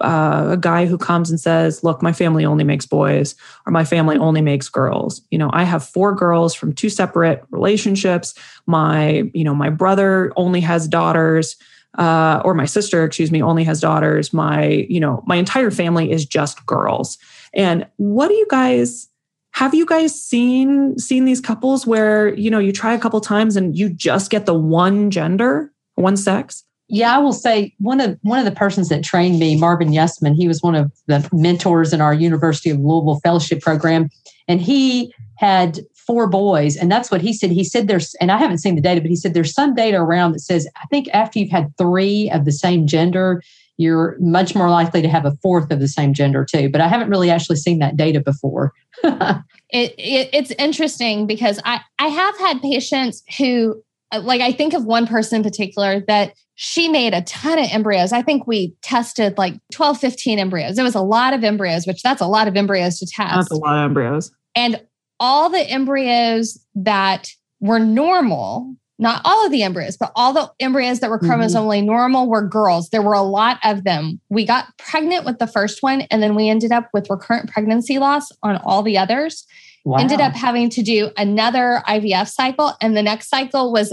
uh, 0.00 0.48
a 0.50 0.56
guy 0.56 0.86
who 0.86 0.98
comes 0.98 1.30
and 1.30 1.40
says, 1.40 1.82
Look, 1.82 2.02
my 2.02 2.12
family 2.12 2.44
only 2.44 2.64
makes 2.64 2.86
boys, 2.86 3.34
or 3.66 3.72
my 3.72 3.84
family 3.84 4.18
only 4.18 4.42
makes 4.42 4.68
girls. 4.68 5.22
You 5.30 5.38
know, 5.38 5.50
I 5.52 5.64
have 5.64 5.86
four 5.86 6.14
girls 6.14 6.54
from 6.54 6.72
two 6.72 6.90
separate 6.90 7.44
relationships. 7.50 8.34
My, 8.66 9.30
you 9.32 9.44
know, 9.44 9.54
my 9.54 9.70
brother 9.70 10.32
only 10.36 10.60
has 10.60 10.88
daughters. 10.88 11.56
Uh, 11.98 12.42
or 12.44 12.52
my 12.52 12.66
sister, 12.66 13.04
excuse 13.04 13.32
me, 13.32 13.42
only 13.42 13.64
has 13.64 13.80
daughters. 13.80 14.30
My, 14.34 14.86
you 14.86 15.00
know, 15.00 15.24
my 15.26 15.36
entire 15.36 15.70
family 15.70 16.12
is 16.12 16.26
just 16.26 16.66
girls. 16.66 17.16
And 17.54 17.86
what 17.96 18.28
do 18.28 18.34
you 18.34 18.46
guys 18.50 19.08
have 19.52 19.74
you 19.74 19.86
guys 19.86 20.20
seen 20.20 20.98
seen 20.98 21.24
these 21.24 21.40
couples 21.40 21.86
where 21.86 22.34
you 22.34 22.50
know 22.50 22.58
you 22.58 22.72
try 22.72 22.92
a 22.92 22.98
couple 22.98 23.18
times 23.22 23.56
and 23.56 23.74
you 23.74 23.88
just 23.88 24.30
get 24.30 24.44
the 24.44 24.52
one 24.52 25.10
gender, 25.10 25.72
one 25.94 26.18
sex? 26.18 26.62
Yeah, 26.88 27.16
I 27.16 27.18
will 27.18 27.32
say 27.32 27.74
one 27.78 28.00
of 28.00 28.18
one 28.22 28.38
of 28.38 28.44
the 28.44 28.52
persons 28.52 28.88
that 28.90 29.02
trained 29.02 29.40
me, 29.40 29.56
Marvin 29.56 29.88
Yussman, 29.88 30.34
he 30.34 30.46
was 30.46 30.62
one 30.62 30.76
of 30.76 30.92
the 31.06 31.28
mentors 31.32 31.92
in 31.92 32.00
our 32.00 32.14
University 32.14 32.70
of 32.70 32.78
Louisville 32.78 33.20
fellowship 33.24 33.60
program, 33.60 34.08
and 34.46 34.60
he 34.60 35.12
had 35.36 35.80
four 36.06 36.28
boys, 36.28 36.76
and 36.76 36.90
that's 36.90 37.10
what 37.10 37.20
he 37.20 37.32
said. 37.32 37.50
He 37.50 37.64
said 37.64 37.88
there's, 37.88 38.14
and 38.20 38.30
I 38.30 38.38
haven't 38.38 38.58
seen 38.58 38.76
the 38.76 38.80
data, 38.80 39.00
but 39.00 39.10
he 39.10 39.16
said 39.16 39.34
there's 39.34 39.52
some 39.52 39.74
data 39.74 39.96
around 39.96 40.32
that 40.32 40.40
says 40.40 40.68
I 40.76 40.86
think 40.86 41.08
after 41.12 41.40
you've 41.40 41.50
had 41.50 41.76
three 41.76 42.30
of 42.30 42.44
the 42.44 42.52
same 42.52 42.86
gender, 42.86 43.42
you're 43.78 44.16
much 44.20 44.54
more 44.54 44.70
likely 44.70 45.02
to 45.02 45.08
have 45.08 45.24
a 45.24 45.36
fourth 45.42 45.70
of 45.72 45.80
the 45.80 45.88
same 45.88 46.14
gender 46.14 46.44
too. 46.44 46.68
But 46.68 46.80
I 46.80 46.88
haven't 46.88 47.10
really 47.10 47.30
actually 47.30 47.56
seen 47.56 47.80
that 47.80 47.96
data 47.96 48.20
before. 48.20 48.72
it, 49.02 49.42
it, 49.70 50.30
it's 50.32 50.52
interesting 50.52 51.26
because 51.26 51.60
I 51.64 51.80
I 51.98 52.06
have 52.06 52.38
had 52.38 52.62
patients 52.62 53.24
who 53.36 53.82
like 54.22 54.40
I 54.40 54.52
think 54.52 54.72
of 54.72 54.84
one 54.84 55.06
person 55.06 55.38
in 55.38 55.42
particular 55.42 56.00
that 56.06 56.32
she 56.56 56.88
made 56.88 57.12
a 57.12 57.20
ton 57.22 57.58
of 57.58 57.66
embryos. 57.70 58.12
I 58.12 58.22
think 58.22 58.46
we 58.46 58.74
tested 58.82 59.36
like 59.36 59.54
12, 59.72 59.98
15 59.98 60.38
embryos. 60.38 60.78
It 60.78 60.82
was 60.82 60.94
a 60.94 61.02
lot 61.02 61.34
of 61.34 61.44
embryos, 61.44 61.86
which 61.86 62.02
that's 62.02 62.22
a 62.22 62.26
lot 62.26 62.48
of 62.48 62.56
embryos 62.56 62.98
to 62.98 63.06
test. 63.06 63.34
That's 63.34 63.50
a 63.50 63.56
lot 63.56 63.76
of 63.76 63.84
embryos. 63.84 64.32
And 64.54 64.82
all 65.20 65.50
the 65.50 65.60
embryos 65.60 66.58
that 66.74 67.28
were 67.60 67.78
normal, 67.78 68.74
not 68.98 69.20
all 69.26 69.44
of 69.44 69.52
the 69.52 69.62
embryos, 69.62 69.98
but 69.98 70.12
all 70.16 70.32
the 70.32 70.50
embryos 70.58 71.00
that 71.00 71.10
were 71.10 71.18
mm-hmm. 71.18 71.30
chromosomally 71.30 71.78
mm-hmm. 71.78 71.86
normal 71.88 72.26
were 72.26 72.48
girls. 72.48 72.88
There 72.88 73.02
were 73.02 73.12
a 73.12 73.22
lot 73.22 73.58
of 73.62 73.84
them. 73.84 74.18
We 74.30 74.46
got 74.46 74.66
pregnant 74.78 75.26
with 75.26 75.38
the 75.38 75.46
first 75.46 75.82
one, 75.82 76.02
and 76.02 76.22
then 76.22 76.34
we 76.34 76.48
ended 76.48 76.72
up 76.72 76.88
with 76.94 77.10
recurrent 77.10 77.50
pregnancy 77.50 77.98
loss 77.98 78.32
on 78.42 78.56
all 78.64 78.82
the 78.82 78.96
others. 78.96 79.46
Wow. 79.84 79.98
Ended 79.98 80.20
up 80.20 80.32
having 80.32 80.70
to 80.70 80.82
do 80.82 81.10
another 81.18 81.82
IVF 81.86 82.28
cycle, 82.28 82.72
and 82.80 82.96
the 82.96 83.02
next 83.02 83.28
cycle 83.28 83.72
was 83.72 83.92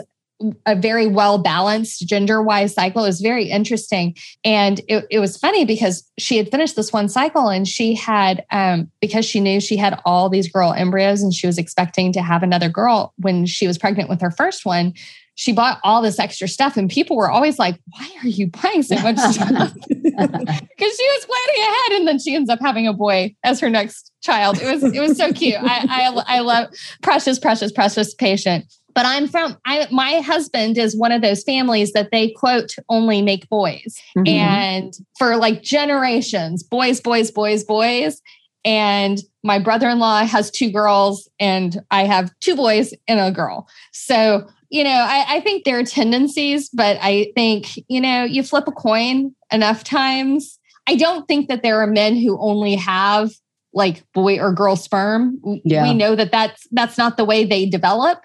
a 0.65 0.75
very 0.75 1.07
well 1.07 1.37
balanced 1.37 2.07
gender 2.07 2.41
wise 2.41 2.73
cycle. 2.73 3.03
It 3.03 3.07
was 3.07 3.21
very 3.21 3.45
interesting. 3.45 4.15
And 4.43 4.81
it, 4.87 5.05
it, 5.09 5.19
was 5.19 5.37
funny 5.37 5.65
because 5.65 6.09
she 6.17 6.37
had 6.37 6.51
finished 6.51 6.75
this 6.75 6.91
one 6.91 7.09
cycle 7.09 7.49
and 7.49 7.67
she 7.67 7.95
had, 7.95 8.45
um, 8.51 8.91
because 9.01 9.25
she 9.25 9.39
knew 9.39 9.59
she 9.59 9.77
had 9.77 9.99
all 10.05 10.29
these 10.29 10.51
girl 10.51 10.73
embryos 10.73 11.21
and 11.21 11.33
she 11.33 11.47
was 11.47 11.57
expecting 11.57 12.11
to 12.13 12.21
have 12.21 12.43
another 12.43 12.69
girl 12.69 13.13
when 13.17 13.45
she 13.45 13.67
was 13.67 13.77
pregnant 13.77 14.09
with 14.09 14.21
her 14.21 14.31
first 14.31 14.65
one. 14.65 14.93
She 15.35 15.51
bought 15.51 15.79
all 15.83 16.03
this 16.03 16.19
extra 16.19 16.47
stuff, 16.47 16.77
and 16.77 16.87
people 16.87 17.17
were 17.17 17.31
always 17.31 17.57
like, 17.57 17.79
Why 17.97 18.07
are 18.21 18.27
you 18.27 18.51
buying 18.51 18.83
so 18.83 18.95
much 18.99 19.17
stuff? 19.17 19.73
Because 20.13 20.95
she 20.95 21.07
was 21.07 21.25
planning 21.25 21.63
ahead, 21.63 21.91
and 21.93 22.07
then 22.07 22.19
she 22.19 22.35
ends 22.35 22.51
up 22.51 22.59
having 22.61 22.85
a 22.85 22.93
boy 22.93 23.35
as 23.43 23.59
her 23.59 23.69
next 23.69 24.11
child. 24.21 24.61
It 24.61 24.71
was 24.71 24.83
it 24.83 24.99
was 24.99 25.17
so 25.17 25.33
cute. 25.33 25.57
I, 25.59 25.87
I 25.89 26.37
I 26.37 26.39
love 26.41 26.69
precious, 27.01 27.39
precious, 27.39 27.71
precious 27.71 28.13
patient 28.13 28.71
but 28.93 29.05
I'm 29.05 29.27
from 29.27 29.57
I 29.65 29.87
my 29.91 30.19
husband 30.19 30.77
is 30.77 30.95
one 30.95 31.11
of 31.11 31.21
those 31.21 31.43
families 31.43 31.93
that 31.93 32.09
they 32.11 32.31
quote 32.31 32.75
only 32.89 33.21
make 33.21 33.49
boys. 33.49 33.97
Mm-hmm. 34.17 34.27
And 34.27 34.93
for 35.17 35.35
like 35.35 35.61
generations, 35.61 36.63
boys, 36.63 37.01
boys, 37.01 37.31
boys, 37.31 37.63
boys. 37.63 38.21
and 38.65 39.19
my 39.43 39.59
brother-in-law 39.59 40.25
has 40.25 40.49
two 40.49 40.71
girls 40.71 41.29
and 41.39 41.81
i 41.91 42.05
have 42.05 42.31
two 42.39 42.55
boys 42.55 42.93
and 43.07 43.19
a 43.19 43.31
girl 43.31 43.67
so 43.91 44.47
you 44.69 44.83
know 44.83 44.89
I, 44.89 45.25
I, 45.27 45.39
think 45.41 45.65
there 45.65 45.77
are 45.79 45.83
tendencies 45.83 46.69
but 46.69 46.97
i 47.01 47.31
think 47.35 47.77
you 47.89 47.99
know 47.99 48.23
you 48.23 48.41
flip 48.41 48.67
a 48.67 48.71
coin 48.71 49.35
enough 49.51 49.83
times 49.83 50.59
i 50.87 50.95
don't 50.95 51.27
think 51.27 51.49
that 51.49 51.61
there 51.61 51.81
are 51.81 51.87
men 51.87 52.15
who 52.15 52.39
only 52.39 52.75
have 52.75 53.31
like 53.73 54.03
boy 54.13 54.39
or 54.39 54.53
girl 54.53 54.75
sperm 54.75 55.39
yeah. 55.65 55.83
we 55.83 55.93
know 55.93 56.15
that 56.15 56.31
that's 56.31 56.67
that's 56.71 56.97
not 56.97 57.17
the 57.17 57.25
way 57.25 57.43
they 57.43 57.65
develop 57.65 58.19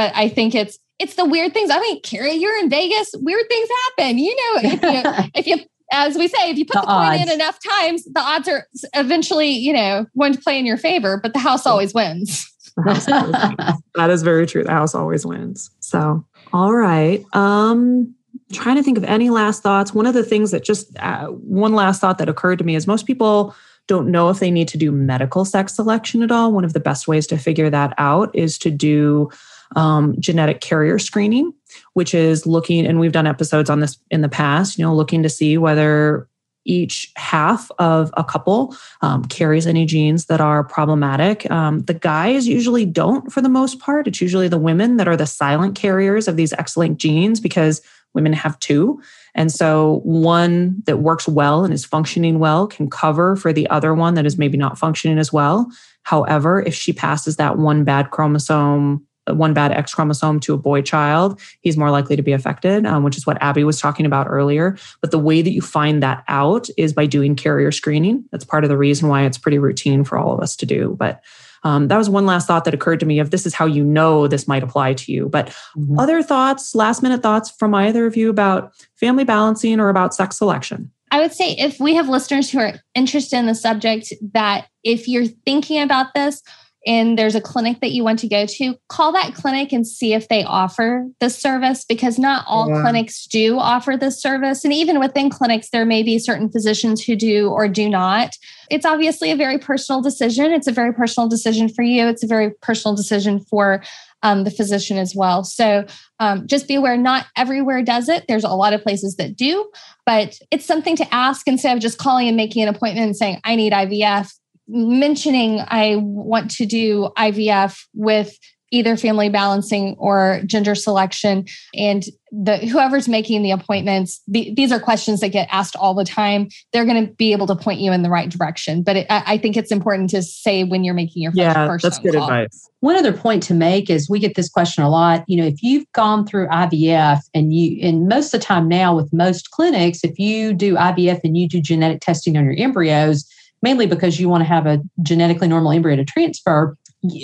but 0.00 0.12
i 0.16 0.28
think 0.28 0.54
it's 0.54 0.78
it's 1.00 1.14
the 1.14 1.24
weird 1.24 1.54
things. 1.54 1.70
I 1.70 1.80
mean, 1.80 2.00
Carrie, 2.02 2.34
you're 2.34 2.56
in 2.58 2.68
Vegas. 2.68 3.10
Weird 3.14 3.48
things 3.48 3.68
happen. 3.86 4.18
You 4.18 4.36
know, 4.36 4.70
if 4.70 4.82
you, 4.82 5.30
if 5.34 5.46
you 5.46 5.56
as 5.92 6.16
we 6.16 6.28
say, 6.28 6.50
if 6.50 6.58
you 6.58 6.64
put 6.64 6.74
the, 6.74 6.80
the 6.82 6.86
coin 6.86 7.20
in 7.20 7.30
enough 7.30 7.58
times, 7.80 8.04
the 8.04 8.20
odds 8.20 8.46
are 8.48 8.66
eventually, 8.94 9.48
you 9.48 9.72
know, 9.72 10.06
going 10.16 10.32
to 10.32 10.40
play 10.40 10.58
in 10.58 10.66
your 10.66 10.76
favor, 10.76 11.18
but 11.20 11.32
the 11.32 11.38
house 11.48 11.66
always 11.66 11.92
wins. 11.92 12.46
that 12.76 14.08
is 14.10 14.22
very 14.22 14.46
true. 14.46 14.62
The 14.62 14.70
house 14.70 14.94
always 14.94 15.26
wins. 15.26 15.70
So, 15.80 16.24
all 16.52 16.74
right. 16.74 17.24
Um, 17.32 18.14
trying 18.52 18.76
to 18.76 18.82
think 18.82 18.98
of 18.98 19.04
any 19.04 19.30
last 19.30 19.62
thoughts. 19.62 19.92
One 19.92 20.06
of 20.06 20.14
the 20.14 20.22
things 20.22 20.52
that 20.52 20.64
just 20.64 20.96
uh, 21.00 21.26
one 21.28 21.74
last 21.74 22.00
thought 22.00 22.18
that 22.18 22.28
occurred 22.28 22.58
to 22.58 22.64
me 22.64 22.76
is 22.76 22.86
most 22.86 23.06
people 23.06 23.54
don't 23.88 24.08
know 24.08 24.28
if 24.28 24.38
they 24.38 24.52
need 24.52 24.68
to 24.68 24.78
do 24.78 24.92
medical 24.92 25.44
sex 25.44 25.74
selection 25.74 26.22
at 26.22 26.30
all. 26.30 26.52
One 26.52 26.64
of 26.64 26.72
the 26.72 26.80
best 26.80 27.08
ways 27.08 27.26
to 27.28 27.36
figure 27.36 27.70
that 27.70 27.94
out 27.98 28.30
is 28.34 28.56
to 28.58 28.70
do 28.70 29.30
um, 29.76 30.14
genetic 30.18 30.60
carrier 30.60 30.98
screening, 30.98 31.52
which 31.94 32.14
is 32.14 32.46
looking, 32.46 32.86
and 32.86 32.98
we've 33.00 33.12
done 33.12 33.26
episodes 33.26 33.70
on 33.70 33.80
this 33.80 33.98
in 34.10 34.20
the 34.20 34.28
past, 34.28 34.78
you 34.78 34.84
know, 34.84 34.94
looking 34.94 35.22
to 35.22 35.28
see 35.28 35.58
whether 35.58 36.28
each 36.66 37.10
half 37.16 37.70
of 37.78 38.12
a 38.16 38.24
couple 38.24 38.76
um, 39.00 39.24
carries 39.24 39.66
any 39.66 39.86
genes 39.86 40.26
that 40.26 40.40
are 40.40 40.62
problematic. 40.62 41.50
Um, 41.50 41.80
the 41.80 41.94
guys 41.94 42.46
usually 42.46 42.84
don't 42.84 43.32
for 43.32 43.40
the 43.40 43.48
most 43.48 43.78
part. 43.78 44.06
It's 44.06 44.20
usually 44.20 44.48
the 44.48 44.58
women 44.58 44.96
that 44.98 45.08
are 45.08 45.16
the 45.16 45.26
silent 45.26 45.74
carriers 45.74 46.28
of 46.28 46.36
these 46.36 46.52
X 46.52 46.76
linked 46.76 47.00
genes 47.00 47.40
because 47.40 47.80
women 48.14 48.32
have 48.32 48.58
two. 48.58 49.00
And 49.34 49.52
so 49.52 50.00
one 50.04 50.82
that 50.86 50.98
works 50.98 51.28
well 51.28 51.64
and 51.64 51.72
is 51.72 51.84
functioning 51.84 52.38
well 52.38 52.66
can 52.66 52.90
cover 52.90 53.36
for 53.36 53.52
the 53.52 53.68
other 53.70 53.94
one 53.94 54.14
that 54.14 54.26
is 54.26 54.36
maybe 54.36 54.58
not 54.58 54.78
functioning 54.78 55.18
as 55.18 55.32
well. 55.32 55.70
However, 56.02 56.60
if 56.60 56.74
she 56.74 56.92
passes 56.92 57.36
that 57.36 57.56
one 57.56 57.84
bad 57.84 58.10
chromosome 58.10 59.06
one 59.36 59.54
bad 59.54 59.72
X 59.72 59.94
chromosome 59.94 60.40
to 60.40 60.54
a 60.54 60.58
boy 60.58 60.82
child, 60.82 61.40
he's 61.60 61.76
more 61.76 61.90
likely 61.90 62.16
to 62.16 62.22
be 62.22 62.32
affected, 62.32 62.86
um, 62.86 63.02
which 63.02 63.16
is 63.16 63.26
what 63.26 63.40
Abby 63.42 63.64
was 63.64 63.80
talking 63.80 64.06
about 64.06 64.26
earlier. 64.28 64.76
But 65.00 65.10
the 65.10 65.18
way 65.18 65.42
that 65.42 65.52
you 65.52 65.60
find 65.60 66.02
that 66.02 66.24
out 66.28 66.68
is 66.76 66.92
by 66.92 67.06
doing 67.06 67.36
carrier 67.36 67.72
screening. 67.72 68.24
That's 68.32 68.44
part 68.44 68.64
of 68.64 68.70
the 68.70 68.78
reason 68.78 69.08
why 69.08 69.24
it's 69.24 69.38
pretty 69.38 69.58
routine 69.58 70.04
for 70.04 70.18
all 70.18 70.32
of 70.32 70.40
us 70.40 70.56
to 70.56 70.66
do. 70.66 70.96
But 70.98 71.22
um, 71.62 71.88
that 71.88 71.98
was 71.98 72.08
one 72.08 72.26
last 72.26 72.46
thought 72.46 72.64
that 72.64 72.74
occurred 72.74 73.00
to 73.00 73.06
me 73.06 73.18
of 73.18 73.30
this 73.30 73.44
is 73.44 73.54
how 73.54 73.66
you 73.66 73.84
know 73.84 74.26
this 74.26 74.48
might 74.48 74.62
apply 74.62 74.94
to 74.94 75.12
you. 75.12 75.28
But 75.28 75.48
mm-hmm. 75.76 75.98
other 75.98 76.22
thoughts, 76.22 76.74
last 76.74 77.02
minute 77.02 77.22
thoughts 77.22 77.50
from 77.50 77.74
either 77.74 78.06
of 78.06 78.16
you 78.16 78.30
about 78.30 78.72
family 78.96 79.24
balancing 79.24 79.78
or 79.78 79.88
about 79.88 80.14
sex 80.14 80.38
selection? 80.38 80.90
I 81.10 81.20
would 81.20 81.32
say 81.32 81.52
if 81.52 81.80
we 81.80 81.94
have 81.96 82.08
listeners 82.08 82.50
who 82.50 82.60
are 82.60 82.74
interested 82.94 83.36
in 83.36 83.46
the 83.46 83.54
subject, 83.54 84.12
that 84.32 84.68
if 84.84 85.08
you're 85.08 85.26
thinking 85.26 85.82
about 85.82 86.14
this, 86.14 86.42
and 86.86 87.18
there's 87.18 87.34
a 87.34 87.40
clinic 87.40 87.80
that 87.80 87.90
you 87.90 88.02
want 88.02 88.18
to 88.20 88.28
go 88.28 88.46
to, 88.46 88.74
call 88.88 89.12
that 89.12 89.34
clinic 89.34 89.72
and 89.72 89.86
see 89.86 90.14
if 90.14 90.28
they 90.28 90.44
offer 90.44 91.06
this 91.20 91.36
service 91.36 91.84
because 91.84 92.18
not 92.18 92.44
all 92.46 92.68
yeah. 92.68 92.80
clinics 92.80 93.26
do 93.26 93.58
offer 93.58 93.96
this 93.98 94.20
service. 94.20 94.64
And 94.64 94.72
even 94.72 94.98
within 94.98 95.28
clinics, 95.28 95.70
there 95.70 95.84
may 95.84 96.02
be 96.02 96.18
certain 96.18 96.50
physicians 96.50 97.04
who 97.04 97.16
do 97.16 97.48
or 97.48 97.68
do 97.68 97.88
not. 97.88 98.34
It's 98.70 98.86
obviously 98.86 99.30
a 99.30 99.36
very 99.36 99.58
personal 99.58 100.00
decision. 100.00 100.52
It's 100.52 100.68
a 100.68 100.72
very 100.72 100.92
personal 100.92 101.28
decision 101.28 101.68
for 101.68 101.82
you, 101.82 102.06
it's 102.06 102.24
a 102.24 102.28
very 102.28 102.50
personal 102.62 102.96
decision 102.96 103.40
for 103.40 103.82
um, 104.22 104.44
the 104.44 104.50
physician 104.50 104.98
as 104.98 105.14
well. 105.14 105.44
So 105.44 105.86
um, 106.18 106.46
just 106.46 106.68
be 106.68 106.74
aware, 106.74 106.96
not 106.96 107.26
everywhere 107.36 107.82
does 107.82 108.08
it. 108.08 108.26
There's 108.28 108.44
a 108.44 108.50
lot 108.50 108.72
of 108.72 108.82
places 108.82 109.16
that 109.16 109.36
do, 109.36 109.70
but 110.04 110.38
it's 110.50 110.66
something 110.66 110.96
to 110.96 111.14
ask 111.14 111.48
instead 111.48 111.74
of 111.74 111.82
just 111.82 111.98
calling 111.98 112.28
and 112.28 112.36
making 112.36 112.62
an 112.62 112.68
appointment 112.68 113.06
and 113.06 113.16
saying, 113.16 113.40
I 113.44 113.56
need 113.56 113.72
IVF 113.72 114.30
mentioning 114.70 115.60
I 115.66 115.96
want 115.96 116.50
to 116.52 116.66
do 116.66 117.10
IVF 117.16 117.78
with 117.94 118.38
either 118.70 118.96
family 118.96 119.28
balancing 119.28 119.96
or 119.98 120.42
gender 120.46 120.74
selection. 120.74 121.44
And 121.74 122.04
the 122.30 122.58
whoever's 122.58 123.08
making 123.08 123.42
the 123.42 123.50
appointments 123.50 124.22
the, 124.28 124.52
these 124.54 124.70
are 124.70 124.78
questions 124.78 125.18
that 125.20 125.30
get 125.30 125.48
asked 125.50 125.74
all 125.74 125.94
the 125.94 126.04
time. 126.04 126.48
They're 126.72 126.84
going 126.84 127.06
to 127.06 127.12
be 127.14 127.32
able 127.32 127.48
to 127.48 127.56
point 127.56 127.80
you 127.80 127.92
in 127.92 128.02
the 128.02 128.10
right 128.10 128.28
direction. 128.28 128.84
But 128.84 128.96
it, 128.98 129.06
I, 129.10 129.38
think 129.38 129.56
it's 129.56 129.72
important 129.72 130.10
to 130.10 130.22
say 130.22 130.62
when 130.62 130.84
you're 130.84 130.94
making 130.94 131.22
your 131.22 131.32
yeah 131.34 131.76
that's 131.82 131.98
good 131.98 132.14
call. 132.14 132.24
advice. 132.24 132.70
One 132.80 132.96
other 132.96 133.12
point 133.12 133.42
to 133.44 133.54
make 133.54 133.90
is 133.90 134.08
we 134.08 134.20
get 134.20 134.36
this 134.36 134.48
question 134.48 134.84
a 134.84 134.90
lot. 134.90 135.24
You 135.26 135.38
know 135.38 135.46
if 135.46 135.62
you've 135.62 135.90
gone 135.92 136.24
through 136.24 136.46
ivf 136.48 137.18
and 137.34 137.52
you 137.52 137.78
and 137.82 138.06
most 138.06 138.32
of 138.32 138.40
the 138.40 138.46
time 138.46 138.68
now 138.68 138.94
with 138.94 139.12
most 139.12 139.50
clinics 139.50 140.04
if 140.04 140.18
you 140.18 140.52
do 140.52 140.76
ivf 140.76 141.20
and 141.24 141.36
you 141.36 141.48
do 141.48 141.60
genetic 141.60 142.00
testing 142.00 142.36
on 142.36 142.44
your 142.44 142.54
embryos 142.56 143.28
mainly 143.62 143.86
because 143.86 144.18
you 144.18 144.28
want 144.28 144.42
to 144.42 144.48
have 144.48 144.66
a 144.66 144.80
genetically 145.02 145.48
normal 145.48 145.72
embryo 145.72 145.96
to 145.96 146.04
transfer, 146.04 146.76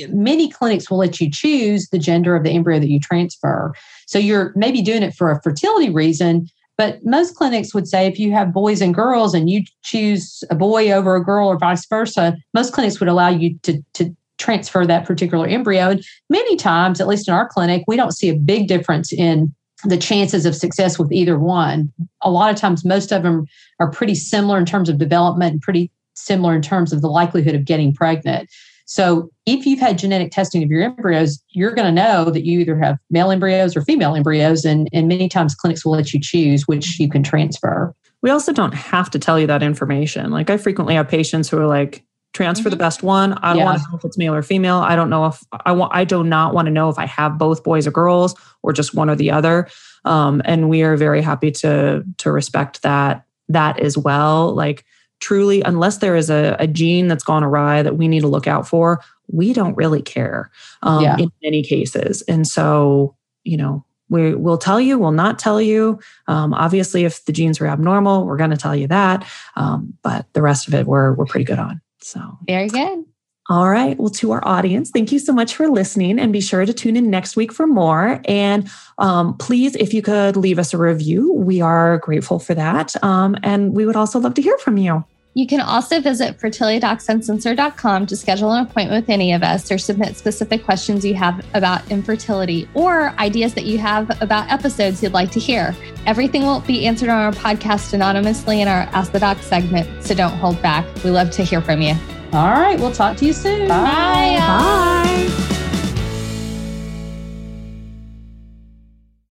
many 0.09 0.51
clinics 0.51 0.90
will 0.90 0.99
let 0.99 1.20
you 1.20 1.31
choose 1.31 1.88
the 1.90 1.99
gender 1.99 2.35
of 2.35 2.44
the 2.44 2.51
embryo 2.51 2.79
that 2.79 2.88
you 2.88 3.01
transfer. 3.01 3.75
So 4.07 4.18
you're 4.18 4.53
maybe 4.57 4.83
doing 4.83 5.03
it 5.03 5.14
for 5.14 5.31
a 5.31 5.40
fertility 5.42 5.90
reason, 5.90 6.49
but 6.79 7.05
most 7.05 7.35
clinics 7.35 7.75
would 7.75 7.88
say 7.88 8.07
if 8.07 8.18
you 8.18 8.33
have 8.33 8.53
boys 8.53 8.81
and 8.81 8.94
girls 8.94 9.35
and 9.35 9.49
you 9.49 9.62
choose 9.83 10.44
a 10.51 10.55
boy 10.55 10.90
over 10.90 11.16
a 11.16 11.25
girl 11.25 11.49
or 11.49 11.59
vice 11.59 11.87
versa, 11.87 12.37
most 12.55 12.72
clinics 12.72 13.01
would 13.01 13.09
allow 13.09 13.29
you 13.29 13.59
to, 13.62 13.83
to 13.94 14.14
transfer 14.38 14.87
that 14.87 15.07
particular 15.07 15.46
embryo. 15.46 15.90
And 15.90 16.05
many 16.29 16.57
times, 16.57 17.01
at 17.01 17.09
least 17.09 17.29
in 17.29 17.35
our 17.35 17.49
clinic, 17.49 17.85
we 17.87 17.96
don't 17.96 18.12
see 18.12 18.29
a 18.29 18.37
big 18.37 18.68
difference 18.68 19.12
in 19.12 19.55
the 19.85 19.96
chances 19.96 20.46
of 20.46 20.55
success 20.55 20.99
with 20.99 21.12
either 21.12 21.38
one. 21.38 21.92
A 22.22 22.31
lot 22.31 22.51
of 22.51 22.57
times, 22.57 22.85
most 22.85 23.12
of 23.12 23.22
them 23.22 23.46
are 23.79 23.90
pretty 23.90 24.14
similar 24.14 24.59
in 24.59 24.66
terms 24.66 24.88
of 24.88 24.99
development 24.99 25.53
and 25.53 25.61
pretty 25.61 25.90
similar 26.16 26.55
in 26.55 26.62
terms 26.62 26.92
of 26.92 27.02
the 27.02 27.09
likelihood 27.09 27.55
of 27.55 27.64
getting 27.64 27.94
pregnant. 27.94 28.50
So, 28.88 29.31
if 29.46 29.66
you've 29.66 29.81
had 29.81 29.98
genetic 29.98 30.31
testing 30.31 30.62
of 30.62 30.70
your 30.70 30.83
embryos, 30.83 31.42
you're 31.50 31.74
going 31.74 31.92
to 31.92 32.02
know 32.02 32.31
that 32.31 32.44
you 32.44 32.61
either 32.61 32.79
have 32.79 32.98
male 33.11 33.33
embryos 33.33 33.76
or 33.76 33.83
female 33.83 34.14
embryos, 34.14 34.64
and, 34.64 34.88
and 34.92 35.09
many 35.09 35.29
times 35.29 35.57
clinics 35.57 35.85
will 35.85 35.92
let 35.92 36.14
you 36.14 36.20
choose 36.20 36.68
which 36.68 37.00
you 37.00 37.09
can 37.09 37.24
transfer. 37.24 37.92
We 38.22 38.31
also 38.31 38.52
don't 38.52 38.74
have 38.74 39.11
to 39.11 39.18
tell 39.18 39.40
you 39.40 39.46
that 39.48 39.62
information. 39.62 40.31
Like, 40.31 40.50
I 40.50 40.57
frequently 40.57 40.94
have 40.94 41.09
patients 41.09 41.48
who 41.48 41.59
are 41.59 41.66
like, 41.66 42.05
transfer 42.33 42.64
mm-hmm. 42.64 42.70
the 42.70 42.76
best 42.76 43.02
one. 43.02 43.33
I 43.35 43.50
don't 43.50 43.59
yeah. 43.59 43.64
want 43.64 43.83
to 43.83 43.90
know 43.90 43.98
if 43.98 44.05
it's 44.05 44.18
male 44.18 44.35
or 44.35 44.42
female. 44.42 44.76
I 44.76 44.94
don't 44.94 45.11
know 45.11 45.26
if 45.26 45.42
I 45.64 45.72
want, 45.72 45.92
I 45.94 46.05
do 46.05 46.22
not 46.22 46.55
want 46.55 46.66
to 46.66 46.72
know 46.72 46.88
if 46.88 46.98
I 46.98 47.07
have 47.07 47.38
both 47.38 47.64
boys 47.64 47.87
or 47.87 47.90
girls 47.90 48.35
or 48.62 48.72
just 48.72 48.94
one 48.94 49.11
or 49.11 49.16
the 49.16 49.31
other. 49.31 49.68
Um, 50.05 50.42
and 50.44 50.68
we 50.68 50.83
are 50.83 50.96
very 50.96 51.22
happy 51.22 51.50
to, 51.52 52.05
to 52.18 52.31
respect 52.31 52.83
that, 52.83 53.24
that 53.48 53.81
as 53.81 53.96
well. 53.96 54.55
Like, 54.55 54.85
truly, 55.20 55.62
unless 55.62 55.98
there 55.98 56.16
is 56.16 56.31
a, 56.31 56.57
a 56.59 56.66
gene 56.66 57.09
that's 57.09 57.24
gone 57.24 57.44
awry 57.44 57.83
that 57.83 57.96
we 57.96 58.09
need 58.09 58.20
to 58.20 58.29
look 58.29 58.46
out 58.46 58.66
for, 58.66 59.00
we 59.29 59.52
don't 59.52 59.76
really 59.76 60.02
care 60.02 60.50
um, 60.83 61.02
yeah. 61.02 61.16
in 61.18 61.31
many 61.42 61.62
cases. 61.62 62.22
And 62.22 62.46
so, 62.46 63.16
you 63.44 63.57
know, 63.57 63.85
we 64.09 64.35
will 64.35 64.59
tell 64.59 64.81
you, 64.81 64.98
we'll 64.98 65.11
not 65.11 65.38
tell 65.38 65.61
you. 65.61 65.98
Um, 66.29 66.55
obviously, 66.55 67.05
if 67.05 67.24
the 67.24 67.33
genes 67.33 67.61
are 67.61 67.66
abnormal, 67.66 68.24
we're 68.24 68.37
going 68.37 68.50
to 68.50 68.57
tell 68.57 68.76
you 68.76 68.87
that. 68.88 69.26
Um, 69.57 69.94
but 70.02 70.26
the 70.33 70.42
rest 70.42 70.68
of 70.68 70.74
it, 70.74 70.87
we're 70.87 71.12
we're 71.14 71.26
pretty 71.26 71.44
good 71.44 71.59
on. 71.59 71.81
So 72.00 72.20
very 72.46 72.68
good. 72.68 73.05
All 73.48 73.70
right. 73.70 73.96
Well, 73.98 74.11
to 74.11 74.32
our 74.32 74.46
audience, 74.46 74.90
thank 74.90 75.12
you 75.12 75.20
so 75.20 75.32
much 75.32 75.54
for 75.54 75.68
listening 75.68 76.18
and 76.18 76.32
be 76.32 76.40
sure 76.40 76.66
to 76.66 76.72
tune 76.72 76.96
in 76.96 77.11
next 77.11 77.37
week 77.37 77.52
for 77.52 77.66
more. 77.66 78.20
And 78.24 78.68
um, 78.98 79.37
please, 79.37 79.76
if 79.76 79.94
you 79.94 80.02
could 80.02 80.37
leave 80.37 80.59
us 80.59 80.74
a 80.74 80.78
review, 80.78 81.32
we 81.32 81.61
are 81.61 81.98
grateful 81.98 82.40
for 82.40 82.54
that. 82.54 83.00
Um, 83.04 83.37
and 83.44 83.72
we 83.72 83.87
would 83.87 83.96
also 83.96 84.18
love 84.18 84.35
to 84.35 84.42
hear 84.42 84.59
from 84.59 84.78
you. 84.78 85.04
You 85.35 85.46
can 85.46 85.61
also 85.61 86.00
visit 86.00 86.40
fertilitydocsuncensored.com 86.40 88.06
to 88.06 88.16
schedule 88.16 88.52
an 88.52 88.64
appointment 88.64 89.02
with 89.02 89.11
any 89.11 89.35
of 89.35 89.42
us 89.42 89.70
or 89.70 89.76
submit 89.76 90.16
specific 90.16 90.64
questions 90.64 91.04
you 91.04 91.12
have 91.12 91.44
about 91.52 91.88
infertility 91.90 92.66
or 92.72 93.11
ideas 93.18 93.52
that 93.52 93.66
you 93.66 93.76
have 93.76 94.22
about 94.22 94.50
episodes 94.50 95.02
you'd 95.02 95.12
like 95.12 95.30
to 95.32 95.38
hear. 95.38 95.76
Everything 96.06 96.44
will 96.44 96.61
be 96.61 96.87
answered 96.87 97.11
on 97.11 97.20
our 97.20 97.32
podcast 97.32 97.92
anonymously 97.92 98.62
in 98.62 98.66
our 98.66 98.88
Ask 98.92 99.12
the 99.12 99.20
Doc 99.20 99.37
segment, 99.42 100.02
so 100.02 100.14
don't 100.14 100.32
hold 100.38 100.61
back. 100.62 100.87
We 101.04 101.11
love 101.11 101.30
to 101.32 101.44
hear 101.44 101.61
from 101.61 101.82
you. 101.82 101.94
All 102.32 102.50
right, 102.50 102.78
we'll 102.78 102.92
talk 102.92 103.16
to 103.18 103.26
you 103.26 103.32
soon. 103.32 103.68
Bye. 103.68 104.36
Bye. 104.38 105.28
Bye. 105.48 105.55